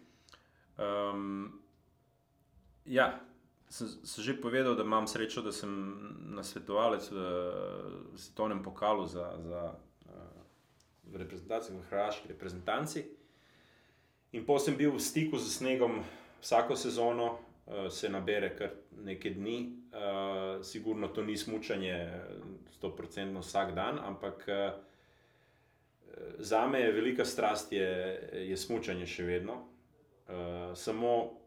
[0.77, 1.61] Um,
[2.85, 3.21] ja,
[3.69, 5.69] sem, sem že povedal, da imam srečo, da sem
[6.33, 7.17] nasvetovalec v,
[8.17, 9.37] svetovnem pokalu za.
[9.37, 9.63] za
[11.03, 13.01] V reprezentaciji, v Hrvaški reprezentanci.
[14.33, 15.99] In potem sem bil v stiku z snegom
[16.41, 19.57] vsako sezono, uh, se nabere kar nekaj dni.
[19.93, 21.93] Uh, sigurno to ni smutanje
[22.81, 24.73] 100% vsak dan, ampak uh,
[26.39, 29.53] za me je velika strast je, je smutanje še vedno.
[30.27, 31.39] Uh, samo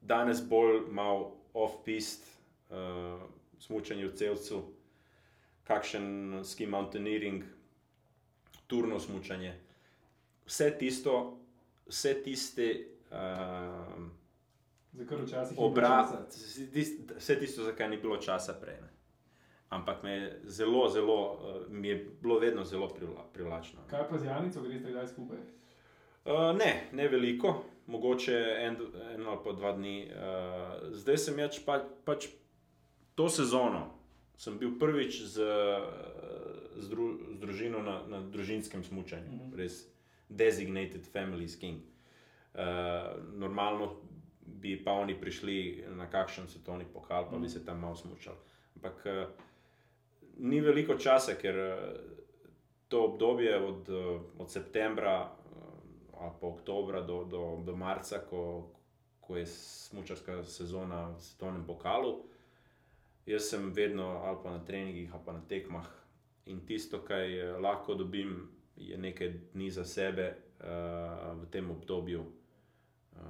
[0.00, 2.26] danes bolj malo off-pist,
[2.70, 3.22] uh,
[3.58, 4.62] smutanje v celcu,
[5.64, 7.44] kakšen ski mountaineering,
[8.66, 9.54] turno smutanje.
[10.46, 11.38] Vse tisto,
[11.86, 12.68] vse tiste.
[13.10, 14.04] Uh,
[14.94, 16.26] Za kar včasih ni bilo časa.
[17.16, 18.76] vse tisto, za kar ni bilo časa prej.
[18.82, 18.90] Ne.
[19.68, 23.80] Ampak me je zelo, zelo, uh, mi je bilo vedno zelo privla, privlačno.
[23.90, 25.38] Kaj pa z Janico, greste kdaj skupaj?
[26.24, 28.76] Uh, ne, ne veliko, mogoče en,
[29.14, 29.96] eno ali pa dva dni.
[30.06, 32.28] Uh, zdaj sem jaz pa, pač
[33.14, 33.90] to sezono.
[34.36, 35.44] Sem bil prvič z,
[36.76, 39.50] z, dru, z družino na, na družinskem smučanju, mm Mhm.
[39.50, 39.56] -hmm.
[39.56, 39.86] res
[40.28, 41.80] designated family skiing.
[42.54, 42.60] Uh,
[43.34, 43.96] normalno
[44.40, 48.36] bi pa oni prišli na kakšen svetovni pokal, pa bi se tam malo smučali.
[48.76, 49.28] Ampak uh,
[50.38, 51.74] ni veliko časa, ker uh,
[52.88, 58.70] to obdobje od, uh, od septembra uh, ali pa oktobra do, do, do marca, ko,
[59.20, 62.22] ko je smučarska sezona v svetovnem pokalu.
[63.26, 65.86] Jaz sem vedno ali pa na treningih ali pa na tekmah
[66.46, 70.66] in tisto, kar eh, lahko dobim, je nekaj dni za sebe uh,
[71.40, 72.20] v tem obdobju.
[72.20, 73.20] Uh,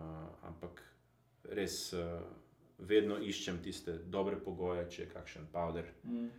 [0.49, 0.81] ampak
[1.53, 2.23] res uh,
[2.79, 6.31] vedno iščem tiste dobre pogoje, če je kakšen powder, Mm.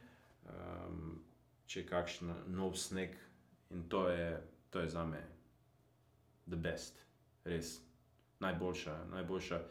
[0.45, 1.21] Um,
[1.65, 3.15] če je kakšen nov sneg
[3.71, 5.21] in to je, to je za me
[6.45, 7.01] the best,
[7.45, 7.79] res
[8.39, 8.97] najboljša.
[9.11, 9.61] najboljša.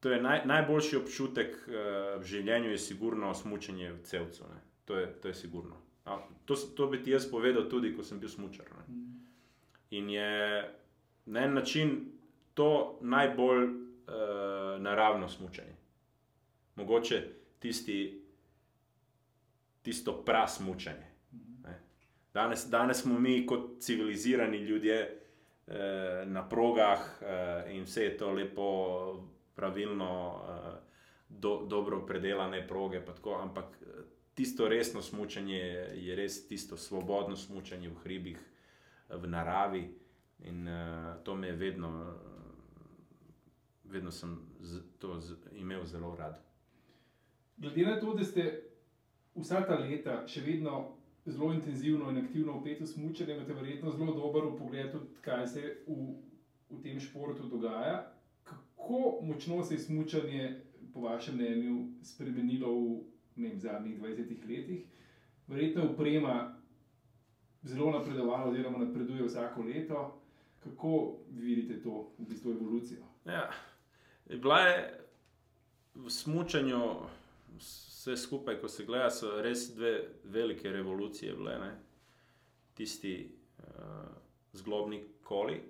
[0.00, 1.74] To je naj, najboljši občutek uh,
[2.20, 4.44] v življenju, je sigurno smučanje v celcu.
[4.48, 4.60] Ne.
[4.84, 5.76] To je, to je sigurno.
[6.04, 8.70] A, to, to bi ti jaz povedal tudi, ko sem bil smučar.
[8.78, 8.84] Ne.
[8.94, 9.08] Mm.
[9.98, 10.30] In je
[11.26, 11.98] na en način
[12.54, 15.76] to najbolj uh, naravno smučanje.
[16.76, 17.22] Mogoče
[17.58, 18.17] tisti,
[19.88, 21.06] tisto prasmučanje.
[21.62, 21.80] ne.
[22.34, 25.20] Danes, danes smo mi kot civilizirani ljudje
[25.66, 30.78] eh, na progah eh, in vse je to lepo, pravilno, eh,
[31.28, 33.86] do, dobro predelane proge, tako, ampak eh,
[34.34, 35.58] tisto resno smučanje
[35.94, 38.38] je, res tisto svobodno smučanje v hribih,
[39.08, 39.98] eh, v naravi
[40.38, 42.14] in eh, to me je vedno,
[43.84, 46.44] vedno sem z, to z, imel zelo rad.
[47.56, 48.67] Glede na to, da ste
[49.40, 54.14] vsa ta leta še vedno zelo intenzivno in aktivno vpeti v smučanje, imate verjetno zelo
[54.14, 56.14] dober pogled, kaj se v,
[56.70, 58.12] v tem športu dogaja.
[58.44, 60.60] Kako močno se je smučanje,
[60.92, 63.00] po vašem mnenju, spremenilo v
[63.36, 64.86] vem, zadnjih 20 letih?
[65.46, 66.54] Verjetno je uprema
[67.62, 70.20] zelo napredovala, oziroma napreduje vsako leto.
[70.64, 73.04] Kako vi vidite to v bistvu evolucijo?
[73.26, 73.50] Ja.
[74.28, 75.00] Bila je
[75.94, 76.80] v smučanju,
[78.08, 79.92] vse skupaj, ko se gleda, so res dve
[80.24, 81.58] velike revolucije bile.
[81.58, 81.70] Ne?
[82.74, 83.14] Tisti
[83.58, 84.06] uh,
[84.52, 85.60] zglobni koli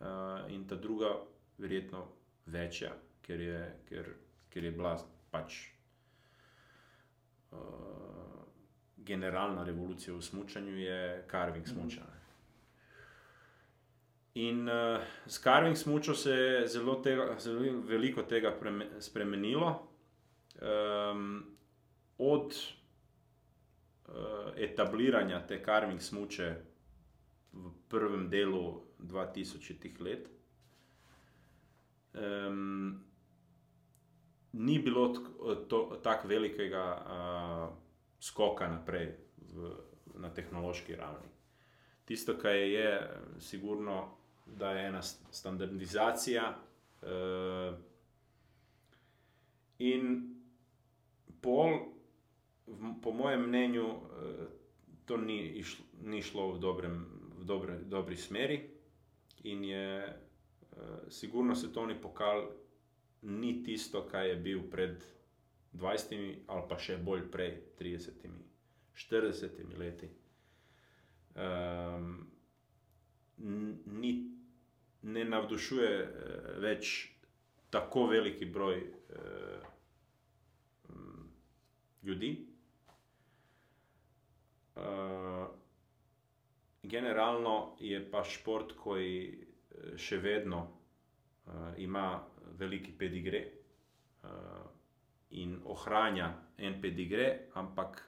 [0.00, 0.06] uh,
[0.48, 1.16] in ta druga,
[1.58, 2.06] verjetno
[2.46, 2.92] večja,
[3.22, 4.14] ker je, ker,
[4.50, 4.94] ker je bila
[5.30, 5.58] pač
[7.52, 7.58] uh,
[8.96, 12.18] generalna revolucija v smučanju, je carving smučanje.
[14.34, 19.89] In uh, s carving smučo se je zelo, tega, zelo veliko tega preme, spremenilo.
[20.60, 21.44] Um,
[22.18, 22.54] od
[24.08, 24.14] uh,
[24.56, 26.54] etabliranja te carving smuče
[27.52, 30.28] v prvem delu 2000-ih let,
[32.12, 33.00] um,
[34.52, 35.14] ni bilo
[36.02, 37.76] tako velikega uh,
[38.20, 39.14] skoka naprej
[39.54, 39.72] v,
[40.20, 41.28] na tehnološki ravni.
[42.04, 46.58] Tisto, kar je, je sigurno, da je ena st- standardizacija.
[47.02, 47.78] Uh,
[49.78, 50.39] in
[51.42, 51.78] pol,
[53.02, 54.46] po mojem mnenju, uh,
[55.04, 56.96] to ni, išlo, ni šlo v, dobrem,
[57.40, 58.60] v dobre, dobri smeri,
[59.44, 62.46] in je uh, sigurno svetovni pokal
[63.22, 65.04] ni tisto, kar je bil pred
[65.72, 68.26] 20 ali pa še bolj prej, 30,
[68.96, 70.08] 40 leti.
[71.36, 72.26] Um,
[73.86, 74.12] ni,
[75.02, 76.08] ne navdušuje eh,
[76.60, 76.90] več
[77.70, 79.79] tako veliki broj eh, m,
[82.02, 82.46] ljudi.
[84.76, 85.48] Uh,
[86.82, 92.22] generalno je pa šport, ki eh, še vedno uh, ima
[92.58, 93.42] veliki pedigre
[94.22, 94.30] uh,
[95.30, 98.02] in ohranja en pedigre, ampak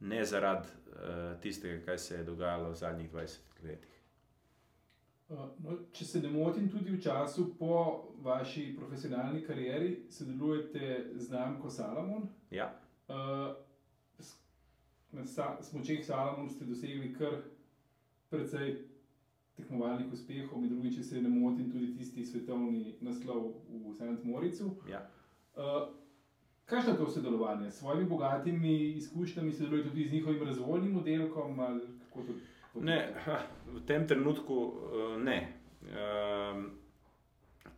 [0.00, 3.94] ne zaradi uh, tistega, kar se je dogajalo v zadnjih 20 letih.
[5.28, 5.48] No,
[5.92, 7.76] če se ne motim, tudi v času po
[8.22, 12.28] vaši profesionalni karieri sodelujete z znamko Salamon.
[12.54, 12.68] Ja.
[13.08, 13.54] Uh,
[14.18, 14.38] s-
[15.12, 17.42] na sa- smučeh Salamon ste dosegli kar
[18.30, 18.76] precej
[19.56, 24.24] tekmovalnih uspehov, med drugim, če se ne motim, tudi tisti svetovni naslov v St.
[24.24, 24.70] Moricu.
[24.88, 25.04] Ja.
[25.54, 25.88] Uh,
[26.64, 27.70] Kakšno je to sodelovanje?
[27.70, 31.56] S svojimi bogatimi izkušnjami sodelujete tudi z njihovim razvojnim oddelkom?
[32.12, 32.38] poteka?
[32.76, 33.14] Ne,
[33.66, 35.52] v tem trenutku eh, ne.
[35.84, 36.70] Um,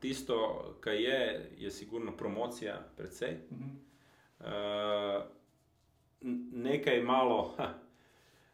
[0.00, 0.36] tisto,
[0.80, 1.18] kar je,
[1.58, 3.36] je sigurno promocija, predvsej.
[3.50, 3.64] Mhm.
[3.64, 3.70] Uh,
[6.52, 7.56] nekaj malo,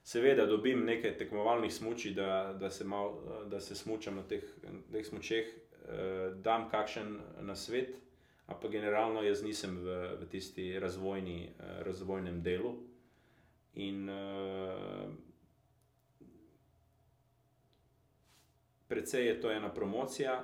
[0.02, 4.44] seveda, dobim nekaj tekmovalnih smoči, da, da, se mal, da se smučam na teh,
[4.92, 7.96] teh smočeh, uh, dam kakšen na svet,
[8.46, 12.74] a pa generalno jaz nisem v, v tisti razvojni, uh, razvojnem delu.
[13.74, 15.08] In uh,
[18.88, 20.42] predvsej je to ena promocija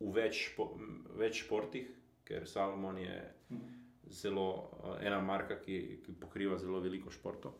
[0.00, 0.72] v več, špo,
[1.16, 1.88] več športih,
[2.24, 3.20] ker Salomon je
[3.52, 3.81] Mhm.
[4.10, 7.54] Zelo eh, ena marka, ki, ki pokriva zelo veliko športov.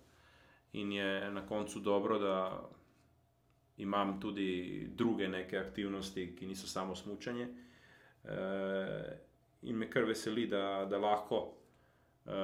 [0.73, 2.37] In je na koncu dobro, da
[3.77, 7.49] imam tudi druge neke aktivnosti, ki niso samo smučanje.
[8.25, 8.37] E,
[9.63, 11.43] in me kar veseli, da, da lahko
[12.27, 12.39] e,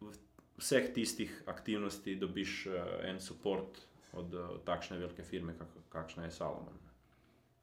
[0.00, 0.12] v
[0.56, 2.66] vseh tistih aktivnosti dobiš
[3.02, 3.64] en podpor
[4.12, 6.89] od, od takšne velike firme, kak, kakšna je Salomon.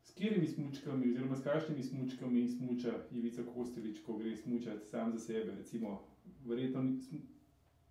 [0.07, 5.19] S katerimi smučkami, oziroma s kakšnimi smučkami smuča Ivica Kostelič, ko gre smučati sam za
[5.19, 5.51] sebe?
[5.57, 6.01] Recimo,
[6.45, 6.83] verjetno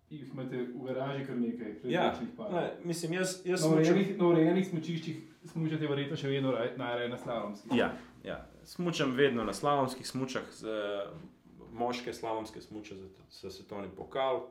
[0.09, 2.53] jih imate v garaži kar nekaj, Ja, različnih parov.
[2.53, 7.09] ne, mislim, jaz, jaz Na urejenih, na urejenih smučiščih smučate verjetno še vedno raj- najraje
[7.09, 7.71] na slalomskih.
[7.75, 7.91] Ja,
[8.23, 8.37] ja.
[8.63, 10.67] Smučam vedno na slalomskih smučah, z,
[11.71, 14.47] moške slalomske smuče za, za svetovni pokal,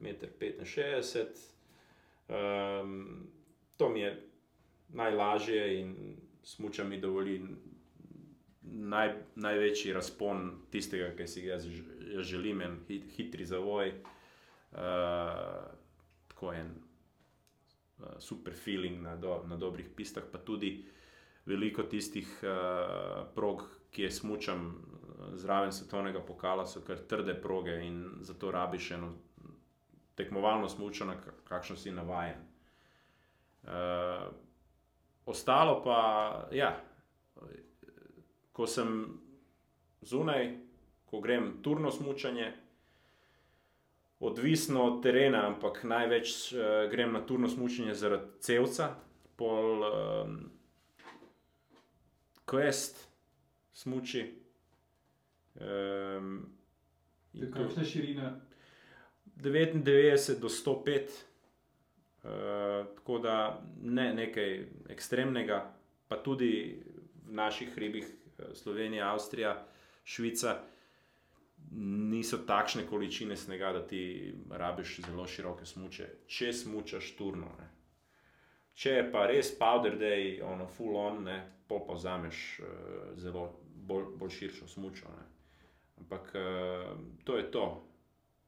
[0.00, 1.26] 1,65
[2.28, 2.34] m.
[2.80, 3.26] Um,
[3.76, 4.28] to mi je
[4.88, 5.96] najlažje in
[6.44, 7.38] smuča mi dovoli
[8.62, 11.66] naj, največji razpon tistega, kar si jaz,
[12.14, 13.92] jaz želim, en hit, hitri zavoj,
[14.72, 14.78] uh,
[16.28, 16.74] tako en
[17.98, 20.84] uh, super feeling na, do, na dobrih pistah, pa tudi
[21.46, 24.72] veliko tistih uh, prog, ki je smučam
[25.38, 29.12] zraven svetovnega pokala, so kar trde proge in zato rabiš eno
[30.14, 32.40] tekmovalno kak- kakšno si navajen.
[33.62, 33.70] Uh,
[35.26, 36.74] ostalo pa, ja,
[38.52, 39.20] ko sem
[40.00, 40.58] zunaj,
[41.06, 42.52] ko grem turno smučanje,
[44.20, 46.60] odvisno od terena, ampak največ uh,
[46.90, 48.94] grem na turno smučanje zaradi cevca,
[49.36, 50.38] pol um,
[52.46, 53.08] quest,
[53.72, 54.24] smuči.
[55.60, 56.54] Um,
[57.34, 58.40] To je Kakšna širina?
[59.36, 61.33] 99 do 105, uh,
[62.24, 65.58] tako da ne nekaj ekstremnega,
[66.08, 66.82] pa tudi
[67.26, 68.04] v naših hribih,
[68.38, 69.66] eh, Slovenija, Avstrija,
[70.04, 70.62] Švica,
[72.10, 77.48] niso takšne količine snega, da ti rabiš zelo široke smuče, če smučaš turno.
[77.58, 77.68] Ne.
[78.74, 82.68] Če je pa res powder day, ono full on, ne, pol pa vzameš uh,
[83.16, 85.08] zelo bolj, bolj širšo smučo.
[85.08, 85.24] Ne.
[85.98, 87.64] Ampak uh, to je to.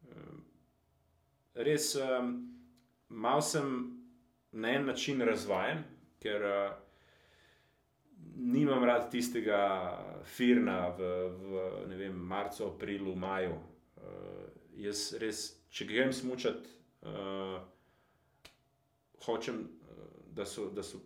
[0.03, 0.39] Uh,
[1.55, 2.56] res um,
[3.09, 3.97] mal sem
[4.53, 5.85] na en način razvajen,
[6.23, 6.75] ker uh,
[8.37, 9.61] nimam rad tistega
[10.25, 13.59] firna v, v vem, marcu, aprilu, maju.
[13.97, 14.47] Uh,
[14.77, 16.69] jaz res, če grem smučati,
[17.09, 17.59] uh,
[19.27, 21.01] hočem, uh, da, so, da so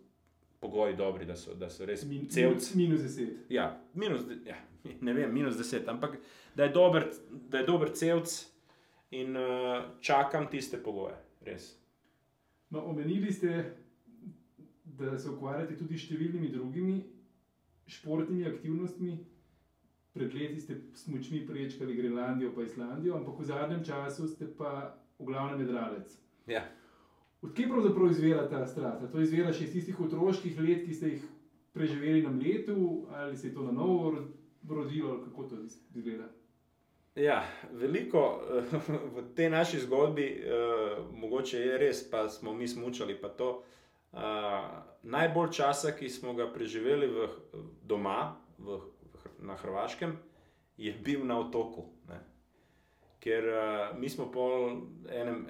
[0.61, 2.77] pogoji dobri, da so, da so res Min, celci.
[2.77, 3.35] minus, minus 10.
[3.49, 4.59] Ja, minus, ja,
[5.01, 6.19] ne vem, minus 10, ampak
[6.55, 8.41] da je dober, da je dober celc
[9.11, 11.80] in uh, čakam tiste pogoje, res.
[12.71, 13.77] No, omenili ste,
[14.85, 17.01] da se ukvarjate tudi s številnimi drugimi
[17.91, 19.17] športnimi aktivnostmi.
[20.15, 24.95] Pred leti ste s močmi prečkali Grenlandijo in Islandijo, ampak v zadnjem času ste pa
[25.19, 26.17] v glavnem medralec.
[26.51, 26.65] Ja.
[27.43, 28.99] Odkje pravzaprav izvira ta strah?
[29.11, 31.29] To izvira še iz tistih otroških let, ki ste jih
[31.73, 34.27] preživeli na mletu, ali se je to na novo ro-
[34.69, 35.63] rodilo, ali kako to
[35.95, 36.27] izgleda?
[37.15, 37.43] Ja,
[37.73, 38.63] veliko eh,
[39.15, 43.19] v tej naši zgodbi, uh, mogoče je res, pa smo mi smučali.
[43.39, 43.65] To,
[44.13, 44.21] uh,
[45.03, 47.29] najbolj časa, ki smo ga preživeli v,
[47.83, 48.79] doma, v,
[49.43, 50.15] na Hrvaškem,
[50.77, 51.91] je bil na otoku.
[52.09, 52.21] Ne.
[53.21, 54.71] Ker uh, mi smo po
[55.11, 55.49] enem,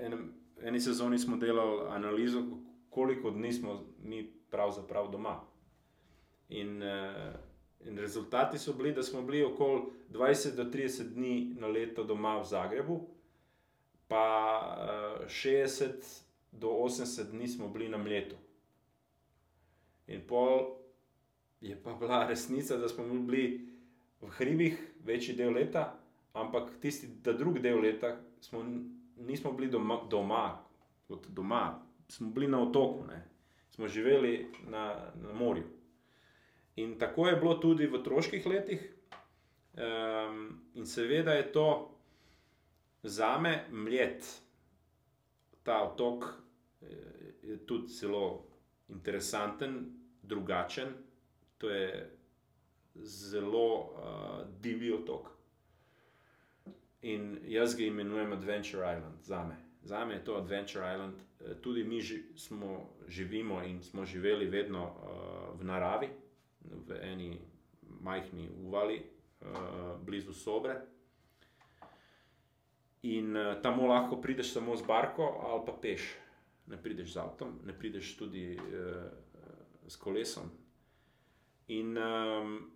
[0.00, 0.30] enem,
[0.62, 2.44] eni sezoni delali analizo,
[2.90, 5.40] koliko dni smo mi pravzaprav doma.
[6.48, 7.49] In, uh,
[7.84, 12.38] in rezultati so bili, da smo bili okoli 20 do 30 dni na leto doma
[12.38, 13.00] v Zagrebu,
[14.08, 14.26] pa
[15.20, 15.92] uh, 60
[16.52, 18.36] do 80 dni smo bili na mletu.
[20.06, 20.76] In pol
[21.60, 23.68] je pa bila resnica, da smo bili
[24.20, 25.94] v hribih večji del leta,
[26.32, 28.64] ampak tisti, da drugi del leta smo,
[29.16, 30.58] nismo bili doma, doma,
[31.08, 33.24] kot doma, smo bili na otoku, ne.
[33.70, 35.79] smo živeli na, na morju.
[36.76, 38.82] In tako je bilo tudi v otroških letih.
[39.74, 41.96] Um, in seveda je to
[43.02, 44.40] za me mljet,
[45.62, 46.24] ta otok
[46.80, 48.46] je, je tudi zelo
[48.88, 50.88] interesanten, drugačen.
[51.58, 52.10] To je
[52.94, 53.90] zelo uh,
[54.60, 55.28] divji otok.
[57.02, 59.56] In jaz ga imenujem Adventure Island, za me.
[59.82, 61.14] Za me je to Adventure Island.
[61.60, 66.08] Tudi mi ži, smo, živimo in smo živeli vedno uh, v naravi,
[66.60, 67.40] v eni
[68.00, 69.02] majhni uvali,
[69.40, 70.76] uh, blizu Sobre.
[73.02, 76.10] In uh, tam lahko prideš samo z barko ali pa peš.
[76.66, 79.08] Ne prideš z avtom, ne prideš tudi uh,
[79.86, 80.50] s kolesom.
[81.68, 82.70] In um,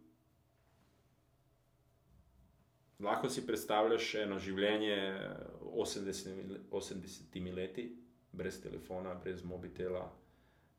[2.99, 4.97] lahko si predstavljaš eno življenje
[5.75, 7.89] 80, 80 leti,
[8.33, 10.05] brez telefona, brez mobitela,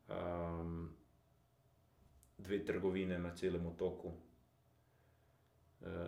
[0.07, 0.87] um,
[2.37, 4.15] dve trgovine na celem otoku, uh,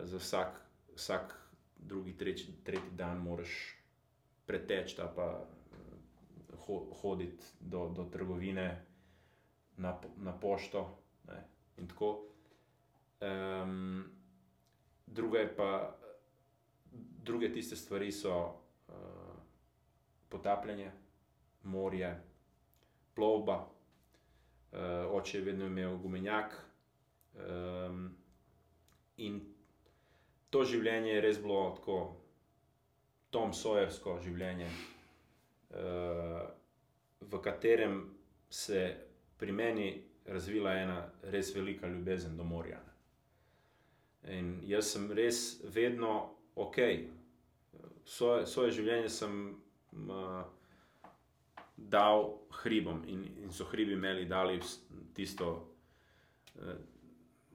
[0.03, 0.61] za vsak,
[0.95, 1.47] vsak
[1.78, 3.78] drugi, tretji, tretji dan moraš
[4.45, 5.45] preteči, pa
[6.67, 8.86] ho, hoditi do, do trgovine
[9.78, 10.99] na, na pošto.
[11.28, 11.43] Ne,
[11.78, 12.23] in tako.
[13.21, 14.05] Um,
[15.05, 15.97] druga je pa,
[17.23, 18.36] druge tiste stvari so
[18.88, 18.93] uh,
[20.30, 20.91] potapljanje,
[21.63, 22.23] morje,
[23.15, 23.76] plovba.
[24.72, 24.80] Uh,
[25.15, 26.53] oče je vedno imel gumenjak.
[27.36, 28.09] Um,
[29.18, 29.39] in
[30.49, 31.97] to življenje je res bilo tako,
[33.32, 34.68] Tom Sawyersko življenje,
[35.76, 36.43] uh,
[37.22, 37.99] v katerem
[38.49, 38.84] se
[39.38, 39.88] pri meni
[40.28, 40.99] razvila ena
[41.32, 42.80] res velika ljubezen do morja.
[44.28, 46.13] In jaz sem res vedno
[46.55, 46.80] ok,
[48.03, 49.38] svoje življenje sem
[50.09, 50.43] uh,
[51.78, 54.59] dal hribom in, in so hribi imeli dali
[55.13, 55.75] tisto,
[56.55, 56.73] uh,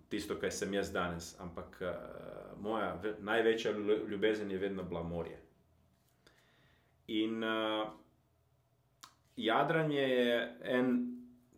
[0.08, 1.34] tisto, kar sem jaz danes.
[1.40, 3.72] Ampak uh, moja ve, največja
[4.08, 5.40] ljubezen je vedno bila morje.
[7.06, 7.88] In uh,
[9.36, 10.94] jadranje je en,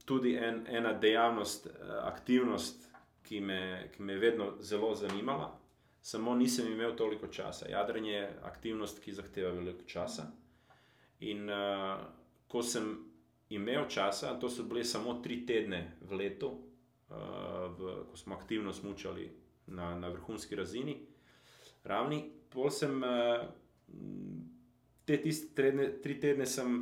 [0.04, 1.68] tudi en, ena dejavnost,
[2.02, 2.88] aktivnost,
[3.22, 5.60] ki me, ki me je vedno zelo zanimala,
[6.00, 7.68] samo nisem imel toliko časa.
[7.68, 10.26] Jadranje je aktivnost, ki zahteva veliko časa.
[11.20, 12.00] In uh,
[12.55, 12.86] ko sem
[13.50, 16.52] imel časa, to so bile samo tri tedne v letu,
[17.11, 19.26] uh, v, ko smo aktivno smučali
[19.74, 20.94] na, na vrhunski razini,
[21.82, 22.22] ravni,
[22.55, 23.42] pol sem uh,
[25.02, 26.78] te tiste tredne, tri tedne sem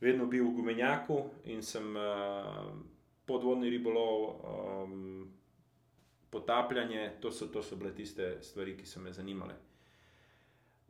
[0.00, 1.20] vedno bil v Gumenjaku
[1.52, 2.72] in sem uh,
[3.28, 4.24] podvodni ribolov.
[4.40, 5.34] Um,
[6.34, 9.54] potapljanje, to so, to so bile tiste stvari, ki so me zanimale.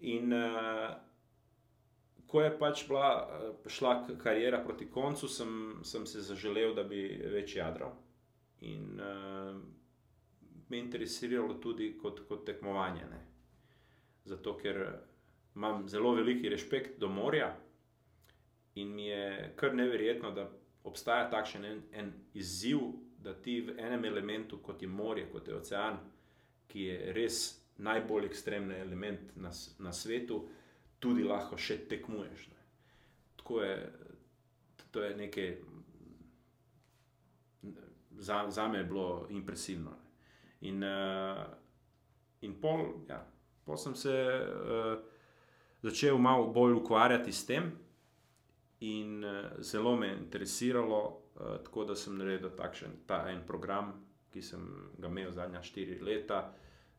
[0.08, 0.94] In uh,
[2.26, 3.08] ko je pač bila,
[3.66, 7.02] šla karijera proti koncu, sem, sem se zaželel, da bi
[7.32, 7.94] več jadral.
[8.64, 9.54] In uh,
[10.68, 13.06] me je interesiralo tudi kot, kot tekmovanje.
[13.10, 13.20] Ne?
[14.24, 14.80] Zato, ker
[15.54, 17.52] imam zelo veliki respekt do morja
[18.74, 20.48] in mi je kar neverjetno, da
[20.84, 22.80] obstaja takšen en, en izziv
[23.24, 25.96] da ti v enem elementu, kot je morje, kot je ocean,
[26.68, 27.38] ki je res
[27.80, 30.42] najbolj ekstremni element na, na svetu,
[30.98, 32.48] tudi lahko še tekmuješ.
[32.52, 32.62] Ne.
[33.36, 33.74] Tako je,
[34.90, 35.50] to je nekaj,
[38.18, 39.90] za, za me je bilo impresivno.
[39.90, 40.12] Ne.
[40.68, 41.44] In, uh,
[42.40, 43.20] in pol, ja,
[43.64, 44.94] pol sem se uh,
[45.84, 47.68] začel malo bolj ukvarjati s tem,
[48.80, 51.02] in uh, zelo me je interesiralo,
[51.40, 53.92] Eh, tako da sem naredil takšen ta en program,
[54.30, 54.66] ki sem
[54.98, 56.52] ga imel zadnja štiri leta,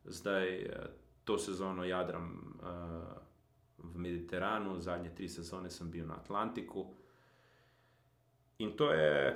[0.05, 0.89] zdaj uh,
[1.23, 2.27] to sezono jadram
[2.59, 3.15] uh,
[3.93, 6.85] v Mediteranu, zadnje tri sezone sem bil na Atlantiku.
[8.59, 9.35] In to je,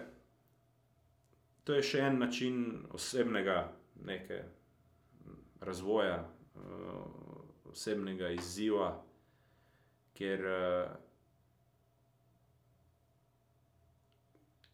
[1.63, 3.59] to je še en način osebnega
[5.61, 6.23] razvoja,
[6.55, 8.93] uh, osebnega izziva,
[10.15, 10.95] ker uh,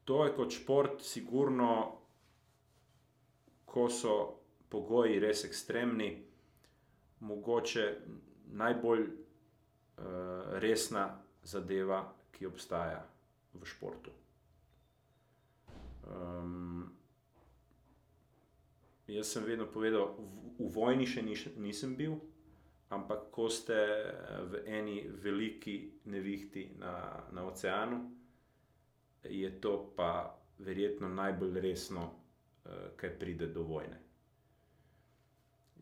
[0.05, 1.71] to je kot šport, sigurno,
[3.65, 4.15] ko so
[4.69, 6.11] pogoji res ekstremni,
[7.25, 7.85] mogoče
[8.53, 9.07] najbolj
[10.61, 11.07] resna
[11.43, 12.03] zadeva,
[12.35, 12.99] ki obstaja
[13.53, 14.11] v športu.
[16.05, 16.91] Um,
[19.07, 22.17] jaz sem vedno povedal, v, v vojni še niš, nisem bil,
[22.93, 23.77] ampak ko ste
[24.51, 28.03] v eni veliki nevihti na, na oceanu
[29.29, 33.97] je to pa verjetno najbolj resno, uh, kaj pride do vojne.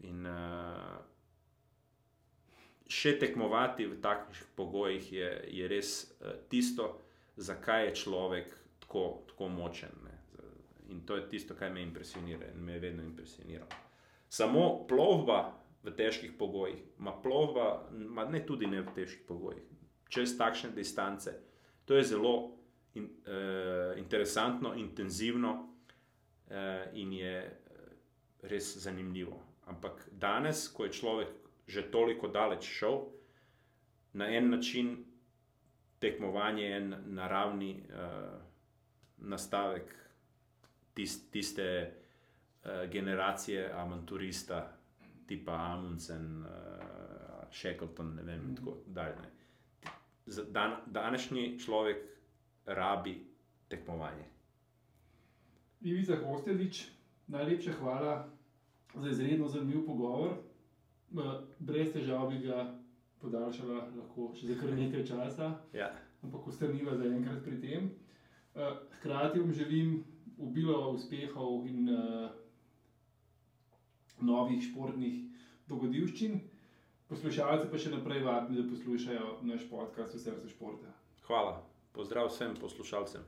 [0.08, 0.34] In uh,
[2.90, 6.90] še tekmovati v takšnih pogojih je, je res uh, tisto,
[7.38, 8.54] zakaj je človek
[8.84, 9.94] tako, tako močen.
[10.04, 10.14] Ne.
[10.94, 13.72] In to je tisto, kar me impresionira in me je vedno impresioniralo.
[14.30, 15.54] Samo plovba
[15.84, 19.64] v težkih pogojih, ma plovba, ma ne tudi ne v težkih pogojih,
[20.10, 21.34] čez takšne distance,
[21.86, 22.36] to je zelo
[22.96, 27.36] in, uh, interesantno, intenzivno uh, in je
[28.44, 29.40] res zanimivo.
[29.68, 31.43] Ampak danes, ko je človek
[31.74, 33.00] že toliko daleč šel,
[34.14, 35.06] na en način
[36.00, 38.40] tekmovanje je en naravni uh,
[39.18, 39.96] nastavek
[40.94, 44.78] tist, tiste uh, generacije avanturista,
[45.28, 46.48] tipa Amundsen, uh,
[47.52, 49.16] Shackleton, ne vem, in tako dalje.
[50.50, 51.98] Dan, današnji človek
[52.66, 53.26] rabi
[53.68, 54.26] tekmovanje.
[55.82, 56.88] Ivica Kostelič,
[57.28, 58.28] najlepša hvala
[58.96, 60.36] za izredno zanimiv pogovor.
[61.60, 62.64] Brez težav bi ga
[63.22, 65.92] podaljšala lahko še za kar nekaj časa, Ja.
[66.24, 67.92] ampak ostaniva za enkrat pri tem.
[69.00, 70.04] Hkrati vam želim
[70.40, 72.30] obilo uspehov in uh,
[74.22, 75.22] novih športnih
[75.68, 76.40] dogodivščin.
[77.08, 80.90] Poslušalce pa še naprej vabim, da poslušajo naš podcast v srcu športa.
[81.28, 81.60] Hvala,
[81.94, 83.22] pozdrav vsem poslušalcem.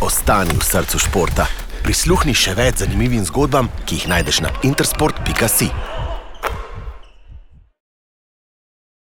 [0.00, 1.67] Ostani v srcu športa.
[1.88, 5.70] Prisluhni še več zanimivim zgodbam, ki jih najdeš na intersport.si.